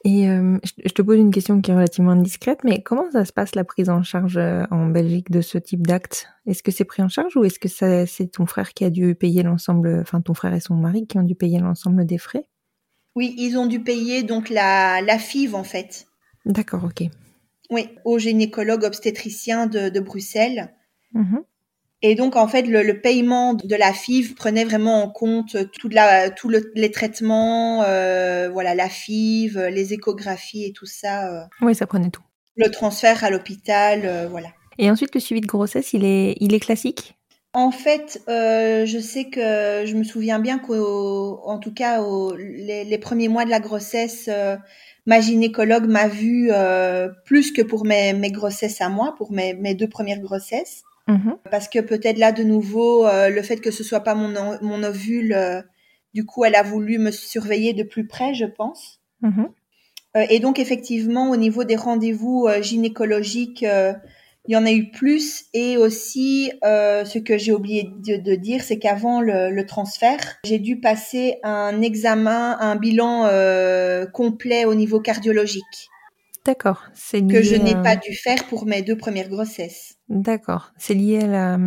[0.05, 3.33] Et euh, je te pose une question qui est relativement indiscrète, mais comment ça se
[3.33, 6.29] passe la prise en charge euh, en Belgique de ce type d'acte?
[6.47, 9.15] Est-ce que c'est pris en charge ou est-ce que c'est ton frère qui a dû
[9.17, 12.45] payer l'ensemble, enfin ton frère et son mari qui ont dû payer l'ensemble des frais?
[13.17, 16.07] Oui, ils ont dû payer donc la, la FIV en fait.
[16.45, 17.09] D'accord, ok.
[17.71, 20.73] Oui, au gynécologue obstétricien de, de Bruxelles.
[21.15, 21.43] Mhm.
[22.03, 25.89] Et donc, en fait, le, le paiement de la FIV prenait vraiment en compte tout
[25.89, 31.45] la, tout le- les traitements, euh, voilà, la FIV, les échographies et tout ça, euh,
[31.63, 32.23] Oui, ça prenait tout.
[32.57, 34.49] le transfert à l'hôpital, euh, voilà.
[34.79, 37.17] Et ensuite, le suivi de grossesse, il est, il est classique?
[37.55, 42.85] En fait, je sais que je me souviens bien qu'en en tout cas, au, les,
[42.85, 44.29] les premiers mois de la grossesse,
[45.07, 46.51] ma gynécologue m'a vue
[47.25, 50.83] plus que pour mes, mes grossesses à moi, pour mes, mes deux premières grossesses.
[51.09, 51.37] Mhm.
[51.51, 55.33] parce que peut-être là de nouveau euh, le fait que ce soit pas mon ovule
[55.33, 55.63] euh,
[56.15, 59.49] du coup elle a voulu me surveiller de plus près je pense Mhm.
[60.17, 63.65] Euh, et donc effectivement au niveau des rendez-vous gynécologiques
[64.49, 68.63] il y en a eu plus et aussi ce que j'ai oublié de, de dire
[68.63, 73.29] c'est qu'avant le, le transfert j'ai dû passer un examen un bilan
[74.13, 75.91] complet au niveau cardiologique
[76.47, 76.85] D'accord.
[76.95, 80.73] C'est que je n'ai pas dû faire pour mes deux premières grossesses D'accord.
[80.79, 81.59] C'est lié à la,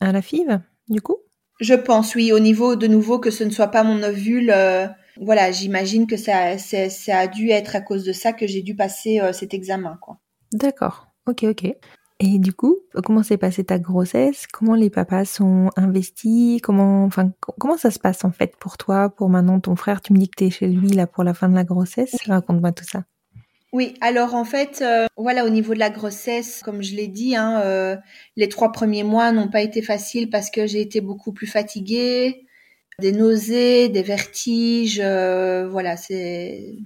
[0.00, 1.16] à la FIV, du coup?
[1.60, 4.50] Je pense, oui, au niveau de nouveau que ce ne soit pas mon ovule.
[4.50, 4.86] euh,
[5.18, 8.74] voilà, j'imagine que ça, ça a dû être à cause de ça que j'ai dû
[8.76, 10.18] passer euh, cet examen, quoi.
[10.52, 11.08] D'accord.
[11.26, 11.74] Ok, ok.
[12.18, 14.46] Et du coup, comment s'est passée ta grossesse?
[14.46, 16.60] Comment les papas sont investis?
[16.62, 20.00] Comment, enfin, comment ça se passe en fait pour toi, pour maintenant ton frère?
[20.00, 22.16] Tu me dis que t'es chez lui là pour la fin de la grossesse?
[22.26, 23.04] Raconte-moi tout ça.
[23.72, 27.36] Oui, alors en fait, euh, voilà, au niveau de la grossesse, comme je l'ai dit,
[27.36, 27.96] hein, euh,
[28.36, 32.46] les trois premiers mois n'ont pas été faciles parce que j'ai été beaucoup plus fatiguée,
[32.98, 36.76] des nausées, des vertiges, euh, voilà, c'est,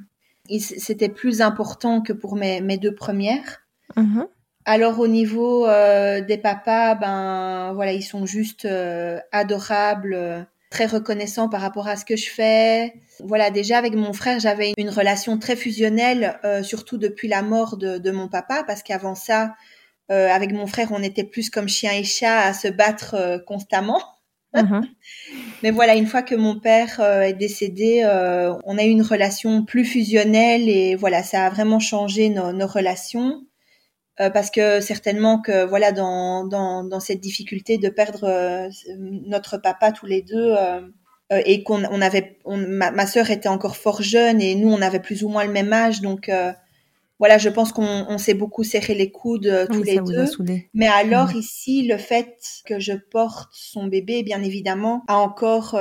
[0.59, 3.63] c'était plus important que pour mes, mes deux premières.
[3.97, 4.27] Mhm.
[4.65, 10.87] Alors au niveau euh, des papas, ben voilà, ils sont juste euh, adorables, euh, très
[10.87, 12.95] reconnaissants par rapport à ce que je fais.
[13.21, 17.99] Voilà, déjà avec mon frère, j'avais une relation très fusionnelle, surtout depuis la mort de,
[17.99, 19.55] de mon papa, parce qu'avant ça,
[20.09, 24.03] avec mon frère, on était plus comme chien et chat à se battre constamment.
[24.55, 24.87] Mhm.
[25.63, 28.05] Mais voilà, une fois que mon père est décédé,
[28.65, 32.67] on a eu une relation plus fusionnelle et voilà, ça a vraiment changé nos, nos
[32.67, 33.43] relations.
[34.21, 38.69] Euh, parce que certainement que voilà dans, dans, dans cette difficulté de perdre euh,
[38.99, 40.81] notre papa tous les deux euh,
[41.47, 45.01] et qu'on on avait ma, ma sœur était encore fort jeune et nous on avait
[45.01, 46.29] plus ou moins le même âge donc
[47.21, 50.27] voilà je pense qu'on on s'est beaucoup serré les coudes tous les deux.
[50.75, 51.39] mais alors mmh.
[51.39, 55.81] ici le fait que je porte son bébé bien évidemment a encore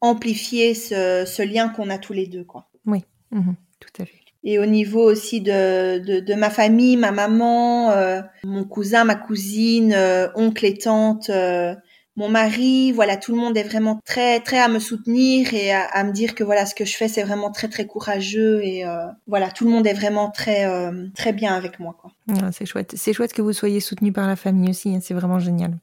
[0.00, 2.68] amplifié ce, ce lien qu'on a tous les deux quoi.
[2.86, 3.04] Oui.
[3.32, 3.52] Mmh.
[3.80, 8.62] tout à fait et au niveau aussi de, de, ma famille, ma maman, euh, mon
[8.62, 11.74] cousin, ma cousine, euh, oncle et tante, euh,
[12.14, 16.04] mon mari, voilà, tout le monde est vraiment très très à me soutenir et à,
[16.04, 18.84] me dire que voilà ce que je fais c'est vraiment très très courageux et
[19.26, 20.66] voilà tout le monde est vraiment très
[21.14, 21.94] très bien avec moi.
[22.30, 25.12] Ah, c'est chouette, c'est chouette que vous soyez soutenu par la famille aussi, hein, c'est
[25.12, 25.76] vraiment génial.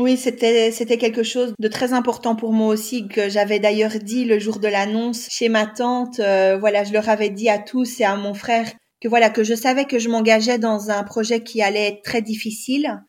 [0.00, 4.24] Oui, c'était c'était quelque chose de très important pour moi aussi que j'avais d'ailleurs dit
[4.24, 6.20] le jour de l'annonce chez ma tante.
[6.20, 8.66] Euh, voilà, je leur avais dit à tous et à mon frère
[9.02, 12.22] que voilà que je savais que je m'engageais dans un projet qui allait être très
[12.22, 13.02] difficile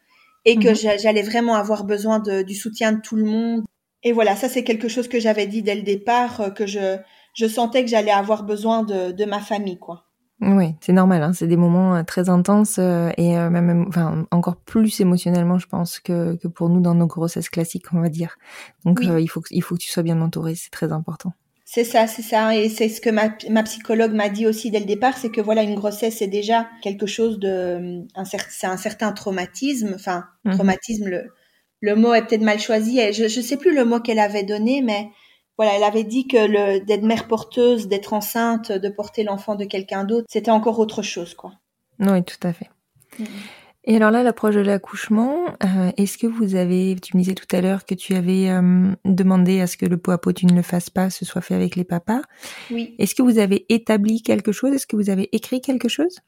[0.44, 1.00] et que mhm.
[1.00, 3.64] j'allais vraiment avoir besoin de, du soutien de tout le monde.
[4.04, 6.98] Et voilà, ça c'est quelque chose que j'avais dit dès le départ euh, que je
[7.34, 10.11] je sentais que j'allais avoir besoin de de ma famille quoi.
[10.42, 11.22] Oui, c'est normal.
[11.22, 11.34] Hein.
[11.34, 15.68] C'est des moments euh, très intenses euh, et euh, même, enfin, encore plus émotionnellement, je
[15.68, 18.38] pense que, que pour nous dans nos grossesses classiques, on va dire.
[18.84, 20.56] Donc, il faut il faut que tu sois bien entouré.
[20.56, 21.34] C'est très important.
[21.64, 24.80] C'est ça, c'est ça, et c'est ce que ma, ma psychologue m'a dit aussi dès
[24.80, 28.76] le départ, c'est que voilà, une grossesse c'est déjà quelque chose de, un, c'est un
[28.76, 29.94] certain traumatisme.
[29.96, 30.56] Enfin, mhm.
[30.56, 31.32] traumatisme, le,
[31.80, 33.00] le mot est peut-être mal choisi.
[33.00, 35.12] Et je, je sais plus le mot qu'elle avait donné, mais
[35.62, 39.64] voilà, elle avait dit que le d'être mère porteuse, d'être enceinte, de porter l'enfant de
[39.64, 41.52] quelqu'un d'autre, c'était encore autre chose, quoi.
[42.00, 42.72] Oui, tout à fait.
[43.20, 43.26] Mm.
[43.84, 47.56] Et alors là, l'approche de l'accouchement, euh, est-ce que vous avez, tu me disais tout
[47.56, 50.48] à l'heure que tu avais euh, demandé à ce que le pot à pot tu
[50.48, 52.22] ne le fasses pas, ce soit fait avec les papas.
[52.72, 52.96] Oui.
[52.98, 54.74] Est-ce que vous avez établi quelque chose?
[54.74, 56.22] Est-ce que vous avez écrit quelque chose?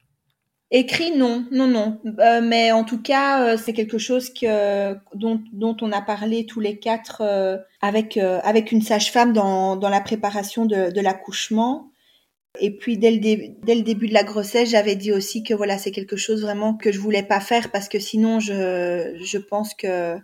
[0.76, 2.01] Écrit, non, non, non.
[2.19, 6.47] Euh, mais en tout cas, euh, c'est quelque chose que dont, dont on a parlé
[6.47, 11.91] tous les quatre euh, avec avec une sage-femme dans, dans la préparation de, de l'accouchement.
[12.59, 15.78] Et puis dès le, dès le début de la grossesse, j'avais dit aussi que voilà,
[15.78, 19.76] c'est quelque chose vraiment que je voulais pas faire parce que sinon, je je pense
[19.76, 20.17] que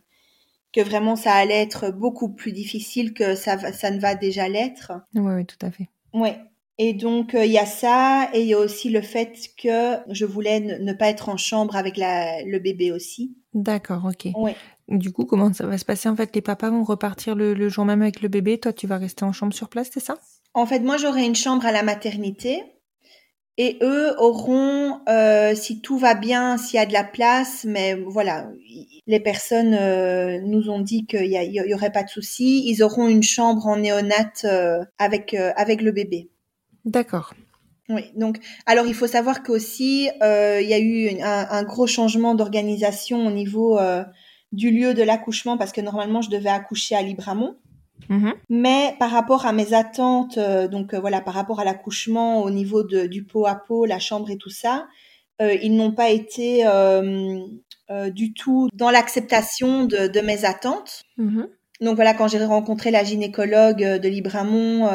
[0.73, 4.93] que vraiment ça allait être beaucoup plus difficile que ça ça ne va déjà l'être.
[5.13, 5.89] Oui, oui, tout à fait.
[6.11, 6.39] Ouais.
[6.81, 9.97] Et donc euh, il y a ça et il y a aussi le fait que
[10.09, 13.35] je voulais ne, pas être en chambre avec la, le bébé aussi.
[13.53, 14.31] D'accord, ok.
[14.37, 14.55] Ouais.
[14.87, 16.07] Du coup, comment ça va se passer?
[16.07, 18.57] En fait, les papas vont repartir le, jour même avec le bébé.
[18.59, 20.17] Toi, tu vas rester en chambre sur place, c'est ça?
[20.53, 22.63] En fait, moi, j'aurai une chambre à la maternité.
[23.57, 27.93] Et eux auront, euh, si tout va bien, s'il y a de la place, mais
[27.93, 28.49] voilà,
[29.05, 32.63] les personnes euh, nous ont dit qu'il y, y, aurait pas de souci.
[32.67, 34.45] Ils auront une chambre en néonate
[34.97, 36.29] avec avec le bébé.
[36.89, 37.33] D'accord.
[37.89, 42.35] Oui, donc alors il faut savoir qu'aussi euh, il y a eu un, gros changement
[42.35, 44.03] d'organisation au niveau euh,
[44.51, 47.57] du lieu de l'accouchement parce que normalement je devais accoucher à Libramont.
[48.09, 48.33] Mm-hmm.
[48.49, 52.83] Mais par rapport à mes attentes, euh, donc voilà, par rapport à l'accouchement au niveau
[52.83, 54.87] de, du pot à pot, la chambre et tout ça,
[55.41, 56.65] ils n'ont pas été
[58.11, 61.03] du tout dans l'acceptation de, de, mes attentes.
[61.17, 61.47] Mm-hmm.
[61.79, 64.89] Donc voilà, quand j'ai rencontré la gynécologue de Libramont,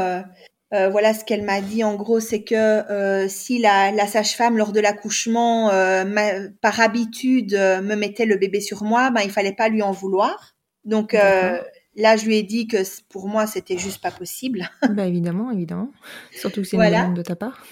[0.75, 4.59] euh, voilà ce qu'elle m'a dit en gros, c'est que euh, si la, la sage-femme
[4.59, 9.53] lors de l'accouchement, euh, par habitude, me mettait le bébé sur moi, ben il fallait
[9.53, 10.57] pas lui en vouloir.
[10.85, 14.69] Donc là, je lui ai dit que pour moi, c'était juste pas possible.
[14.91, 15.91] bah évidemment, évidemment.
[16.33, 17.65] Surtout que c'est une demande de ta part.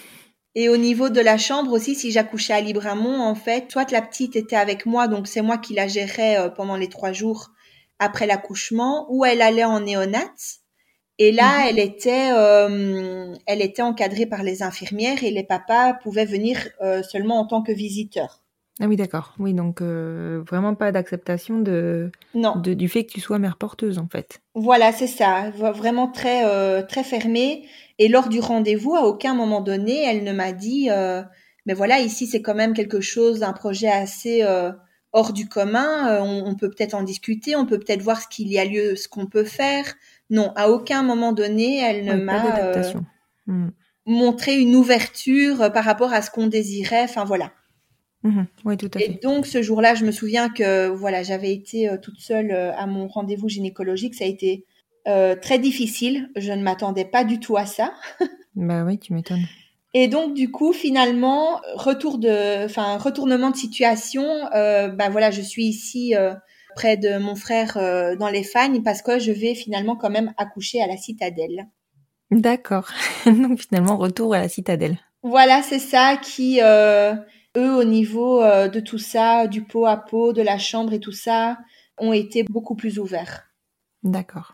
[0.55, 4.03] Et au niveau de la chambre aussi, si j'accouchais à Libramont, en fait, soit la
[4.03, 7.49] petite était avec moi, donc c'est moi qui la gérais pendant les trois jours
[7.99, 10.62] après l'accouchement, ou elle allait en néonate.
[11.19, 11.67] Et là, mhm.
[11.69, 17.03] elle était, euh, elle était encadrée par les infirmières et les papas pouvaient venir euh,
[17.03, 18.41] seulement en tant que visiteurs.
[18.79, 19.35] Ah oui, d'accord.
[19.37, 22.55] Oui, donc euh, vraiment pas d'acceptation de, Non.
[22.55, 24.41] de- du fait que tu sois mère porteuse, en fait.
[24.55, 27.67] Voilà, c'est ça, vraiment très très fermée.
[27.99, 30.89] Et lors du rendez-vous, à aucun moment donné, elle ne m'a dit,
[31.67, 34.43] mais voilà, ici c'est quand même quelque chose, un projet assez
[35.11, 36.23] hors du commun.
[36.23, 38.95] on, on peut peut-être en discuter, on peut peut-être voir ce qu'il y a lieu,
[38.95, 39.85] ce qu'on peut faire.
[40.33, 42.93] Non, à aucun moment donné, elle ne Ouais, m'a euh.
[43.45, 43.69] Hmm.
[44.07, 47.03] montré une ouverture euh, par rapport à ce qu'on désirait.
[47.03, 47.51] Enfin voilà.
[48.65, 51.97] Oui, tout à Et donc ce jour-là, je me souviens que voilà, j'avais été euh,
[52.01, 54.15] toute seule euh, à mon rendez-vous gynécologique.
[54.15, 54.65] Ça a été
[55.05, 56.29] très difficile.
[56.35, 57.93] Je ne m'attendais pas du tout à ça.
[58.55, 59.45] Bah oui, tu m'étonnes.
[59.95, 64.23] Et donc du coup, finalement, retour de, enfin retournement de situation.
[64.51, 66.13] Bah voilà, je suis ici
[66.75, 70.33] près de mon frère euh, dans les Fagnes parce que je vais finalement quand même
[70.37, 71.67] accoucher à la citadelle.
[72.31, 72.89] D'accord.
[73.25, 74.97] donc finalement, retour à la citadelle.
[75.23, 77.15] Voilà, c'est ça qui, euh,
[77.55, 80.99] eux, au niveau euh, de tout ça, du pot à pot, de la chambre et
[80.99, 81.57] tout ça,
[81.97, 83.45] ont été beaucoup plus ouverts.
[84.03, 84.52] D'accord.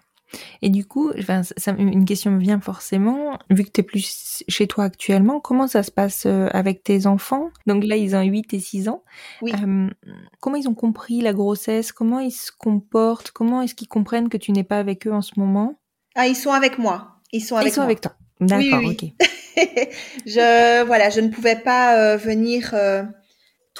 [0.61, 4.43] Et du coup, enfin, ça- une question me vient forcément, vu que tu es plus
[4.47, 7.49] chez toi actuellement, comment ça se passe euh, avec tes enfants?
[7.65, 9.03] Donc là, ils ont 8 et 6 ans.
[9.41, 9.53] Oui.
[9.53, 9.89] Euh,
[10.39, 11.91] comment ils ont compris la grossesse?
[11.91, 13.31] Comment ils se comportent?
[13.31, 15.79] Comment est-ce qu'ils comprennent que tu n'es pas avec eux en ce moment?
[16.15, 17.15] Ah, ils sont avec moi.
[17.31, 17.85] Ils sont avec Ils sont moi.
[17.85, 18.13] avec toi.
[18.41, 18.97] D'accord, oui.
[19.01, 19.27] ok.
[20.25, 23.03] je voilà, je ne pouvais pas euh, venir euh,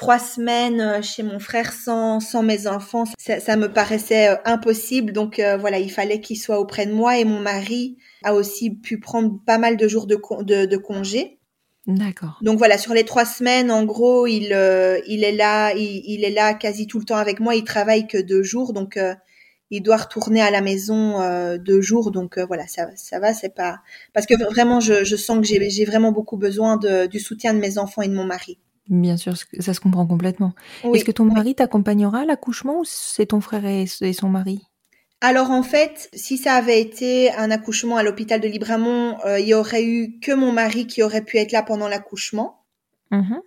[0.00, 3.04] trois semaines euh, chez mon frère sans sans mes enfants.
[3.18, 5.12] Ça, ça me paraissait euh, impossible.
[5.12, 8.70] Donc euh, voilà, il fallait qu'ils soient auprès de moi et mon mari a aussi
[8.70, 11.38] pu prendre pas mal de jours de con- de, de congé.
[11.86, 12.38] D'accord.
[12.40, 16.24] Donc voilà, sur les trois semaines, en gros, il euh, il est là, il, il
[16.24, 17.54] est là quasi tout le temps avec moi.
[17.54, 19.14] Il travaille que deux jours, donc euh,
[19.70, 22.10] il doit retourner à la maison euh, deux jours.
[22.10, 23.80] Donc voilà, ça ça va, c'est pas
[24.14, 27.52] parce que vraiment, je, je sens que j'ai j'ai vraiment beaucoup besoin de, du soutien
[27.52, 28.56] de mes enfants et de mon mari.
[28.90, 30.52] Bien sûr, ça se comprend complètement.
[30.84, 30.98] Oui.
[30.98, 34.62] Est-ce que ton mari t'accompagnera à l'accouchement ou c'est ton frère et, et son mari?
[35.20, 39.46] Alors en fait, si ça avait été un accouchement à l'hôpital de Libramont, euh, il
[39.46, 42.64] y aurait eu que mon mari qui aurait pu être là pendant l'accouchement.
[43.12, 43.40] Mhm.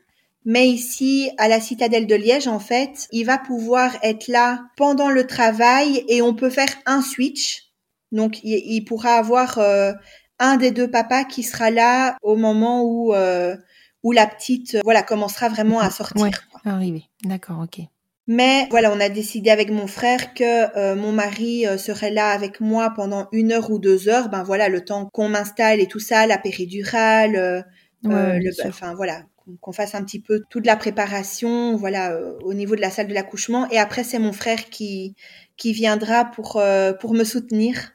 [0.45, 5.09] Mais ici, à la citadelle de Liège, en fait, il va pouvoir être là pendant
[5.09, 7.71] le travail et on peut faire un switch.
[8.11, 9.93] Donc, il, il pourra avoir euh,
[10.39, 13.55] un des deux papas qui sera là au moment où euh,
[14.03, 16.21] où la petite, euh, voilà, commencera vraiment à sortir.
[16.21, 16.31] Ouais.
[16.65, 17.05] Arrivé.
[17.23, 17.85] D'accord, ok.
[18.27, 22.29] Mais voilà, on a décidé avec mon frère que euh, mon mari euh, serait là
[22.31, 24.29] avec moi pendant une heure ou deux heures.
[24.29, 27.61] Ben voilà, le temps qu'on m'installe et tout ça, la péridurale, euh,
[28.05, 29.23] Ouais, le- enfin voilà,
[29.61, 33.13] qu'on- fasse un petit peu toute la préparation, voilà, au niveau de la salle de
[33.13, 33.69] l'accouchement.
[33.71, 35.15] Et après, c'est mon frère qui
[35.57, 36.61] qui viendra pour
[36.99, 37.91] pour me soutenir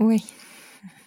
[0.00, 0.24] Oui.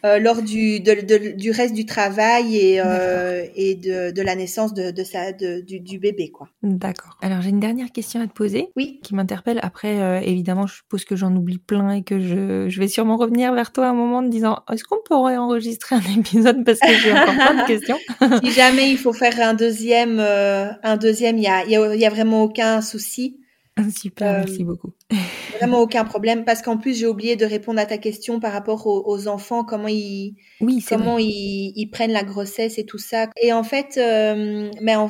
[0.06, 4.36] Euh, lors du de- de- du reste du travail et euh, et de, de la
[4.36, 6.50] naissance de de sa de, du, du bébé quoi.
[6.64, 7.18] D'accord.
[7.22, 9.00] Alors j'ai une dernière question à te poser Oui.
[9.04, 9.60] qui m'interpelle.
[9.64, 13.18] Après, euh, évidemment, je suppose que j'en oublie plein et que je, je vais sûrement
[13.18, 16.80] revenir vers toi à un moment en disant est-ce qu'on pourrait enregistrer un épisode parce
[16.80, 17.98] que j'ai encore plein de questions?
[18.44, 21.76] si jamais il faut faire un deuxième, euh, un deuxième, il y a, il y
[21.76, 23.40] a, il y a vraiment aucun souci,
[23.96, 24.94] Super, Euh, merci beaucoup.
[25.58, 28.86] vraiment aucun problème, parce qu'en plus j'ai oublié de répondre à ta question par rapport
[28.88, 33.30] aux, aux enfants, comment ils, Oui, comment ils, ils prennent la grossesse et tout ça.
[33.42, 35.10] Et en fait, euh, mais en-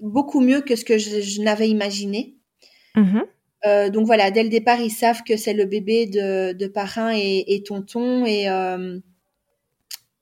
[0.00, 2.36] beaucoup mieux que ce que je, je n'avais imaginé.
[2.96, 3.24] Mhm.
[3.64, 7.12] Euh, donc voilà, dès le départ, ils savent que c'est le bébé de, de parrain
[7.14, 8.48] et, et tonton et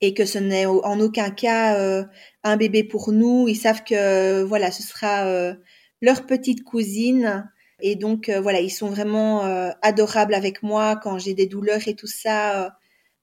[0.03, 2.05] et que ce n'est en aucun cas
[2.43, 3.49] un bébé pour nous.
[3.49, 5.55] Ils savent que voilà, ce sera
[6.01, 7.51] leur petite cousine
[7.83, 11.87] et donc euh, voilà, ils sont vraiment euh, adorables avec moi quand j'ai des douleurs
[11.87, 12.65] et tout ça.
[12.65, 12.71] euh,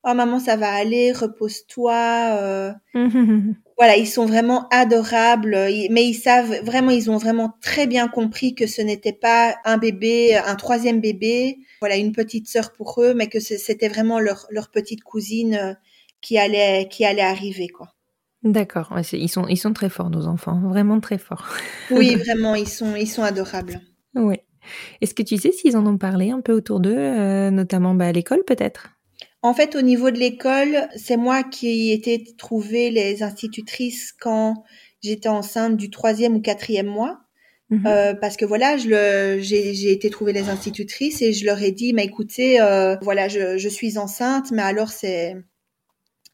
[0.03, 2.75] oh maman, ça va aller, repose-toi.
[3.77, 5.55] voilà, ils sont vraiment adorables,
[5.91, 9.77] mais ils savent vraiment, ils ont vraiment très bien compris que ce n'était pas un
[9.77, 14.47] bébé, un troisième bébé, voilà, une petite sœur pour eux, mais que c'était vraiment leur,
[14.49, 15.77] leur petite cousine
[16.21, 17.93] qui allait, qui allait arriver, quoi.
[18.43, 18.91] D'accord.
[18.91, 21.47] Ouais, ils sont ils sont très forts nos enfants, vraiment très forts.
[21.91, 23.81] Oui, vraiment, ils sont, ils sont adorables.
[24.15, 24.37] Oui.
[25.01, 28.07] Est-ce que tu sais s'ils en ont parlé un peu autour d'eux, euh, notamment bah,
[28.07, 28.89] à l'école peut-être?
[29.41, 34.63] En fait, au niveau de l'école, c'est moi qui ai été trouver les institutrices quand
[35.01, 37.19] j'étais enceinte du troisième ou quatrième mois.
[37.69, 37.85] Mhm.
[37.85, 41.91] Euh, parce que voilà, j'ai, j'ai été trouver les institutrices et je leur ai dit,
[41.93, 45.35] mais écoutez, euh, voilà, je, je suis enceinte, mais alors c'est,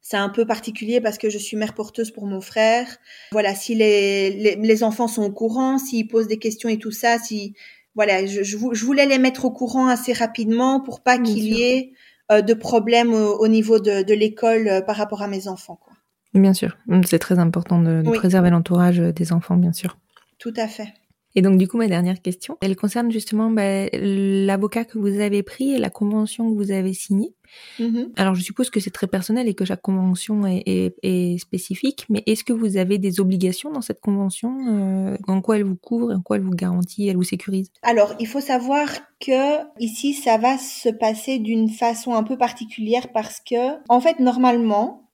[0.02, 2.88] c'est un peu particulier parce que je suis mère porteuse pour mon frère.
[3.32, 6.92] Voilà, si les, les, les enfants sont au courant, s'ils posent des questions et tout
[6.92, 7.56] ça, si,
[7.96, 11.44] voilà, je, je, vou- je voulais les mettre au courant assez rapidement pour pas qu'il
[11.44, 11.92] y ait
[12.32, 15.80] euh, de problèmes au, au niveau de, de l'école euh, par rapport à mes enfants,
[15.84, 15.94] quoi.
[16.34, 18.18] Bien sûr, c'est très important de, de Oui.
[18.18, 19.98] préserver l'entourage euh, des enfants, bien sûr.
[20.40, 20.88] Tout à fait.
[21.36, 25.44] Et donc du coup, ma dernière question, elle concerne justement bah, l'avocat que vous avez
[25.44, 27.34] pris et la convention que vous avez signée.
[27.80, 28.12] Mhm.
[28.16, 32.06] Alors, je suppose que c'est très personnel et que chaque convention est, est- est spécifique,
[32.10, 35.76] mais est-ce que vous avez des obligations dans cette convention euh, En quoi elle vous
[35.76, 37.72] couvre En quoi elle vous garantit Elle vous sécurise?
[37.82, 38.88] Alors, il faut savoir
[39.20, 44.20] que ici, ça va se passer d'une façon un peu particulière parce que, en fait,
[44.20, 45.10] normalement,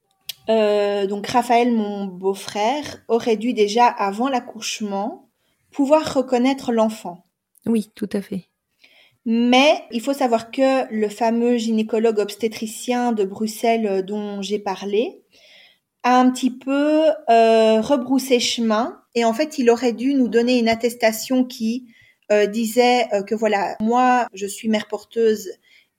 [0.50, 5.30] euh, donc Raphaël, mon beau-frère, aurait dû déjà, avant l'accouchement,
[5.72, 7.24] pouvoir reconnaître l'enfant.
[7.66, 8.49] Oui, tout à fait.
[9.26, 15.22] Mais il faut savoir que le fameux gynécologue obstétricien de Bruxelles euh, dont j'ai parlé
[16.04, 20.58] a un petit peu euh, rebroussé chemin et en fait il aurait dû nous donner
[20.58, 21.88] une attestation qui
[22.32, 25.50] euh, disait euh, que voilà moi je suis mère porteuse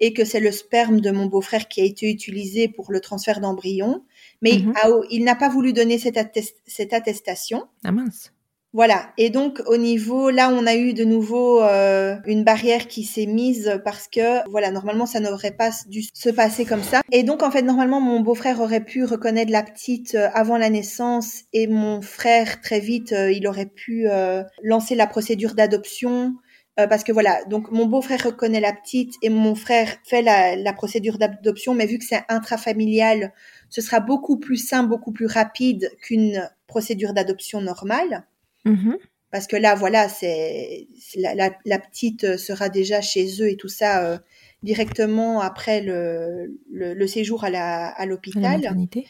[0.01, 3.41] et que c'est le sperme de mon beau-frère qui a été utilisé pour le transfert
[3.41, 4.03] d'embryon
[4.41, 4.73] mais Mhm.
[5.11, 8.33] il n'a pas voulu donner cette, attest- cette attestation Ah mince.
[8.73, 9.13] Voilà.
[9.19, 13.27] Et donc au niveau, là, on a eu de nouveau euh, une barrière qui s'est
[13.27, 17.01] mise parce que, voilà, normalement, ça n'aurait pas dû se passer comme ça.
[17.11, 20.71] Et donc, en fait, normalement, mon beau-frère aurait pu reconnaître la petite euh, avant la
[20.71, 26.35] naissance et mon frère, très vite, euh, il aurait pu euh, lancer la procédure d'adoption.
[26.79, 30.57] euh, parce que voilà, donc mon beau-frère reconnaît la petite et mon frère fait la,
[30.57, 33.33] la procédure d'adoption, mais vu que c'est intrafamilial,
[33.69, 38.25] ce sera beaucoup plus simple, beaucoup plus rapide qu'une procédure d'adoption normale
[38.65, 38.99] Mhm.
[39.31, 43.57] parce que là, voilà, c'est la, la, la petite euh, sera déjà chez eux et
[43.57, 44.19] tout ça euh,
[44.63, 48.57] directement après le, le, le séjour à la l'hôpital.
[48.61, 49.07] maternité.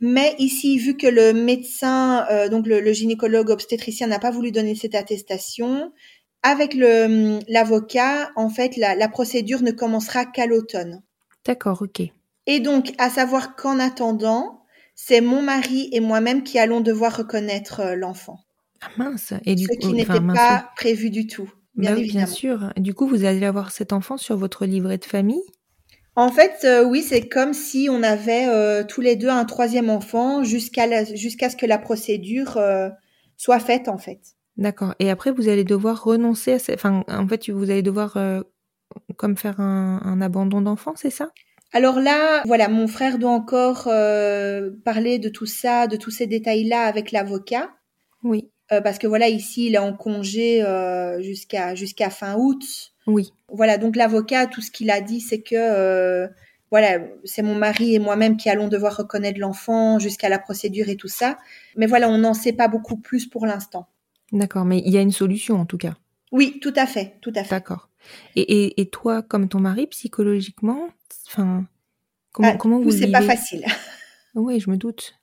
[0.00, 4.52] Mais ici, vu que le médecin, euh, donc le, le gynécologue obstétricien, n'a pas voulu
[4.52, 5.92] donner cette attestation,
[6.42, 11.02] avec le l'avocat, en fait, la, la procédure ne commencera qu'à l'automne.
[11.44, 12.02] D'accord, ok.
[12.46, 14.60] Et donc, à savoir qu'en attendant,
[14.94, 18.43] c'est mon mari et moi-même qui allons devoir reconnaître l'enfant.
[18.84, 19.32] Ah mince.
[19.44, 22.06] Et du Ce qui coup, n'était enfin, mince, pas prévu du tout, bien Bah oui,
[22.08, 22.72] bien sûr.
[22.76, 25.42] Du coup, vous allez avoir cet enfant sur votre livret de famille?
[26.16, 29.90] En fait, euh, oui, c'est comme si on avait euh, tous les deux un troisième
[29.90, 32.88] enfant jusqu'à jusqu'à ce que la procédure euh,
[33.36, 34.20] soit faite, en fait.
[34.56, 34.94] D'accord.
[35.00, 36.74] Et après, vous allez devoir renoncer à ces...
[36.74, 38.42] Enfin, en fait, vous allez devoir euh,
[39.16, 41.30] comme faire un, un abandon d'enfant, c'est ça?
[41.72, 46.28] Alors là, voilà, mon frère doit encore euh, parler de tout ça, de tous ces
[46.28, 47.70] détails-là avec l'avocat,
[48.22, 48.50] Oui.
[48.74, 52.62] Euh, parce que voilà, ici, il est en congé euh, jusqu'à jusqu'à fin août.
[53.06, 53.32] Oui.
[53.48, 56.26] Voilà, donc l'avocat, tout ce qu'il a dit, c'est que euh,
[56.70, 60.96] voilà, c'est mon mari et moi-même qui allons devoir reconnaître l'enfant jusqu'à la procédure et
[60.96, 61.38] tout ça.
[61.76, 63.86] Mais voilà, on n'en sait pas beaucoup plus pour l'instant.
[64.32, 64.64] D'accord.
[64.64, 65.96] Mais il y a une solution, en tout cas.
[66.32, 67.50] Oui, tout à fait, tout à fait.
[67.50, 67.90] D'accord.
[68.34, 70.88] Et, et, et toi, comme ton mari, psychologiquement,
[71.28, 71.64] enfin,
[72.32, 73.64] comment, Ah, comment vous c'est pas facile.
[74.34, 75.14] Oui, je me doute.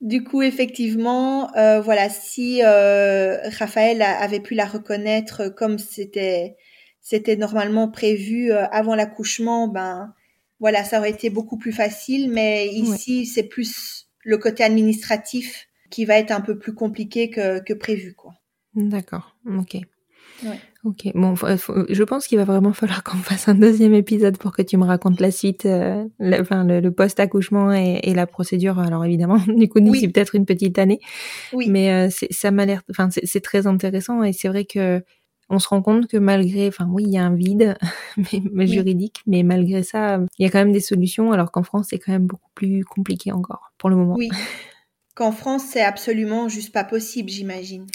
[0.00, 6.56] Du coup, effectivement, euh, voilà, si euh, Raphaël a- avait pu la reconnaître comme c'était
[7.00, 10.14] c'était normalement prévu euh, avant l'accouchement, ben
[10.60, 12.30] voilà, ça aurait été beaucoup plus facile.
[12.30, 17.60] Mais ici, c'est plus le côté administratif qui va être un peu plus compliqué que,
[17.60, 18.34] que prévu, quoi.
[18.74, 19.36] D'accord.
[19.46, 19.78] Ok.
[20.44, 20.60] Ouais.
[20.88, 21.12] Ok.
[21.14, 24.78] Bon, je pense qu'il va vraiment falloir qu'on fasse un deuxième épisode pour que tu
[24.78, 28.78] me racontes la suite, euh, le, enfin le, le post-accouchement et, et la procédure.
[28.78, 30.08] Alors évidemment, du coup, Oui.
[30.08, 30.98] peut-être une petite année.
[31.52, 34.64] Oui, Mais euh, c'est- ça m'a l'air, enfin c'est c'est très intéressant et c'est vrai
[34.64, 35.02] que
[35.50, 37.76] on se rend compte que malgré, enfin oui, il y a un vide
[38.16, 38.72] mais, mais Oui.
[38.72, 41.32] juridique, mais malgré ça, il y a quand même des solutions.
[41.32, 44.14] Alors qu'en France, c'est quand même beaucoup plus compliqué encore pour le moment.
[44.16, 44.30] oui.
[45.14, 47.86] Qu'en France, c'est absolument juste pas possible, j'imagine.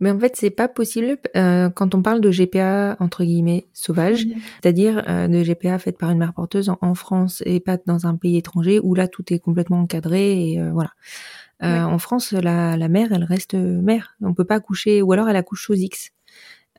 [0.00, 4.26] Mais en fait, c'est pas possible euh, quand on parle de GPA entre guillemets sauvage,
[4.62, 8.06] c'est-à-dire euh, de GPA faite par une mère porteuse en, en France et pas dans
[8.06, 10.90] un pays étranger où là tout est complètement encadré et euh, voilà.
[10.90, 11.80] Euh, Ouais.
[11.80, 14.14] En France, la, la mère, elle reste mère.
[14.22, 16.10] On peut pas accoucher ou alors elle accouche sous X.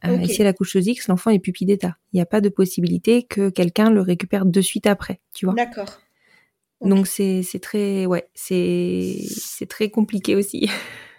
[0.05, 0.23] Euh, Ok.
[0.23, 1.97] Et si elle accouche sous X, l'enfant est pupille d'état.
[2.13, 5.55] Il n'y a pas de possibilité que quelqu'un le récupère de suite après, tu vois.
[5.55, 5.99] D'accord.
[6.79, 6.89] Ok.
[6.89, 10.69] Donc c'est c'est très ouais c'est c'est très compliqué aussi.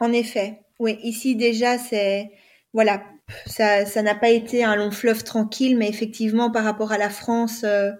[0.01, 0.99] En effet, oui.
[1.03, 2.31] Ici déjà, c'est
[2.72, 3.03] voilà,
[3.47, 7.11] ça, ça n'a pas été un long fleuve tranquille, mais effectivement, par rapport à la
[7.11, 7.91] France euh,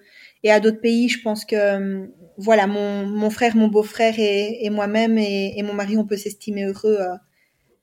[0.43, 2.07] et à d'autres pays, je pense que euh,
[2.37, 6.17] voilà, mon, mon frère, mon beau-frère et, et moi-même et, et mon mari, on peut
[6.17, 7.15] s'estimer heureux euh,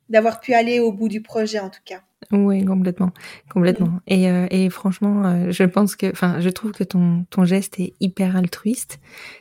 [0.09, 2.01] d'avoir pu aller au bout du projet, en tout cas.
[2.31, 3.11] Oui, complètement,
[3.49, 3.99] complètement.
[4.07, 7.79] Et, euh, et franchement, euh, je pense que, enfin, je trouve que ton ton geste
[7.79, 8.99] est hyper altruiste.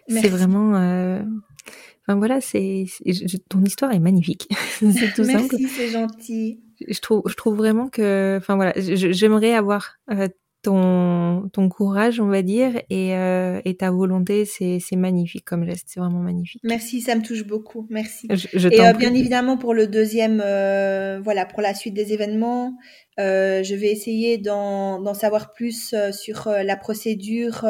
[0.08, 1.22] C'est vraiment, euh,
[2.06, 2.86] enfin voilà, c'est
[3.48, 4.48] ton histoire est magnifique.
[4.78, 5.56] c'est tout simple.
[5.58, 6.60] Merci, c'est gentil.
[6.86, 10.28] Je trouve, je trouve vraiment que, enfin voilà, j'aimerais avoir euh,
[10.66, 14.44] ton, ton courage, on va dire, et, euh, et ta volonté.
[14.44, 15.86] C'est, c'est magnifique comme geste.
[15.86, 16.60] C'est vraiment magnifique.
[16.64, 17.86] Merci, ça me touche beaucoup.
[17.88, 18.26] Merci.
[18.30, 22.12] Je, je Et euh, bien évidemment, pour le deuxième, euh, voilà, pour la suite des
[22.12, 22.76] événements,
[23.16, 27.64] je vais essayer d'en d'en savoir plus sur la procédure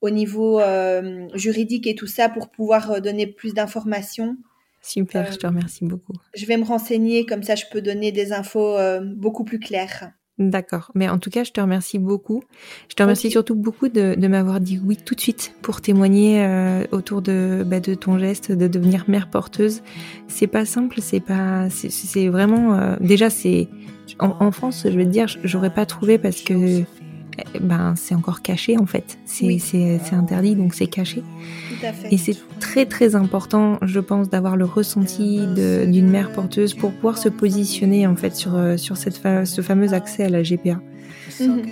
[0.00, 4.36] au niveau euh, juridique et tout ça pour pouvoir euh, donner plus d'informations.
[4.82, 6.12] Super, je te remercie beaucoup.
[6.34, 10.12] Je vais me renseigner, comme ça je peux donner des infos euh, beaucoup plus claires.
[10.38, 10.92] D'accord.
[10.94, 12.42] Mais en tout cas, je te remercie beaucoup.
[12.90, 16.44] Je te remercie surtout beaucoup de, de m'avoir dit oui tout de suite pour témoigner
[16.44, 19.82] euh, autour de, bah, de ton geste de devenir mère porteuse.
[20.28, 23.68] C'est pas simple, c'est pas, c'est- vraiment, euh, déjà c'est,
[24.18, 26.82] en, en France, je vais te dire, j'aurais pas trouvé parce que,
[27.60, 29.18] ben, c'est encore caché en fait.
[29.24, 29.62] C'est, Oui.
[30.12, 31.22] interdit, donc c'est caché.
[31.68, 32.12] Tout à fait.
[32.12, 37.18] Et c'est très très important, je pense, d'avoir le ressenti d'une mère porteuse pour pouvoir
[37.18, 40.80] se positionner en fait sur, euh, sur cette fa- ce fameux accès à la GPA.
[41.40, 41.62] Mhm.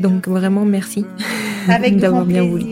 [0.00, 1.04] Donc vraiment merci
[1.92, 2.64] d'avoir bien voulu.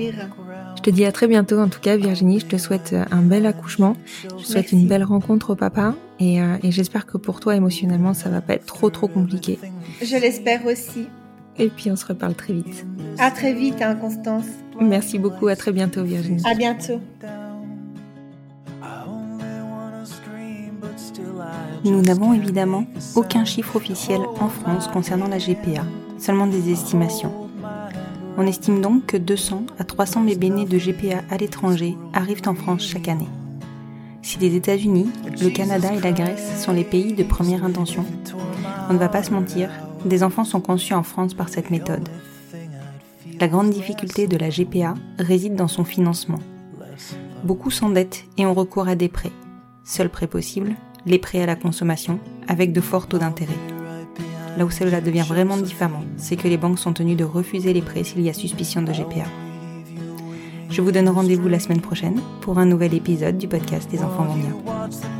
[0.77, 3.21] Je te dis à très bientôt en tout cas Virginie, je te souhaite euh, un
[3.21, 4.77] bel accouchement, je te souhaite Merci.
[4.81, 8.41] une belle rencontre au papa et, euh, et j'espère que pour toi émotionnellement ça va
[8.41, 9.59] pas être trop trop compliqué.
[10.03, 11.07] Je l'espère aussi.
[11.61, 12.87] Et puis on se reparle très vite.
[13.19, 14.47] À très vite, hein, Constance.
[14.81, 16.43] Merci beaucoup, à très bientôt Virginie.
[16.47, 17.01] À bientôt.
[21.85, 22.85] Nous n'avons évidemment
[23.15, 25.85] aucun chiffre officiel en France concernant la GPA,
[26.19, 27.33] seulement des estimations.
[28.39, 32.55] On estime donc que 200 à 300 bébés nés de GPA à l'étranger arrivent en
[32.55, 33.29] France chaque année.
[34.23, 35.11] Si les États-Unis,
[35.43, 38.05] le Canada et la Grèce sont les pays de première intention,
[38.89, 39.71] on ne va pas se mentir,
[40.05, 42.09] des enfants sont conçus en France par cette méthode.
[43.39, 46.39] La grande difficulté de la GPA réside dans son financement.
[47.45, 49.33] Beaucoup s'endettent et ont recours à des prêts.
[49.85, 50.75] Seul prêt possible,
[51.07, 53.57] les prêts à la consommation, avec de forts taux d'intérêt.
[54.59, 57.83] Là où cela devient vraiment diffamant, c'est que les banques sont tenues de refuser les
[57.83, 59.25] prêts s'il y a suspicion de GPA.
[60.69, 64.25] Je vous donne rendez-vous la semaine prochaine pour un nouvel épisode du podcast des enfants
[64.25, 65.20] vont.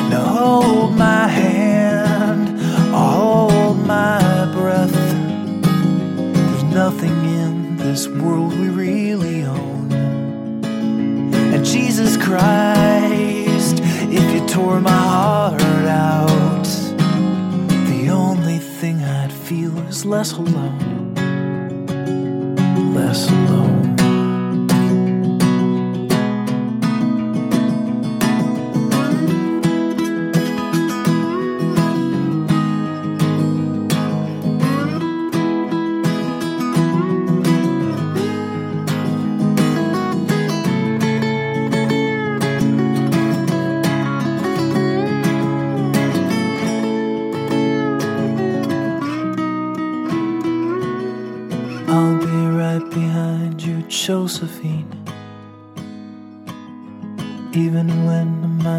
[0.11, 2.59] Now hold my hand,
[2.93, 4.19] hold my
[4.53, 4.93] breath.
[6.35, 9.91] There's nothing in this world we really own.
[11.53, 13.79] And Jesus Christ,
[14.19, 16.67] if you tore my heart out.
[17.87, 21.15] The only thing I'd feel is less alone.
[22.93, 23.80] Less alone.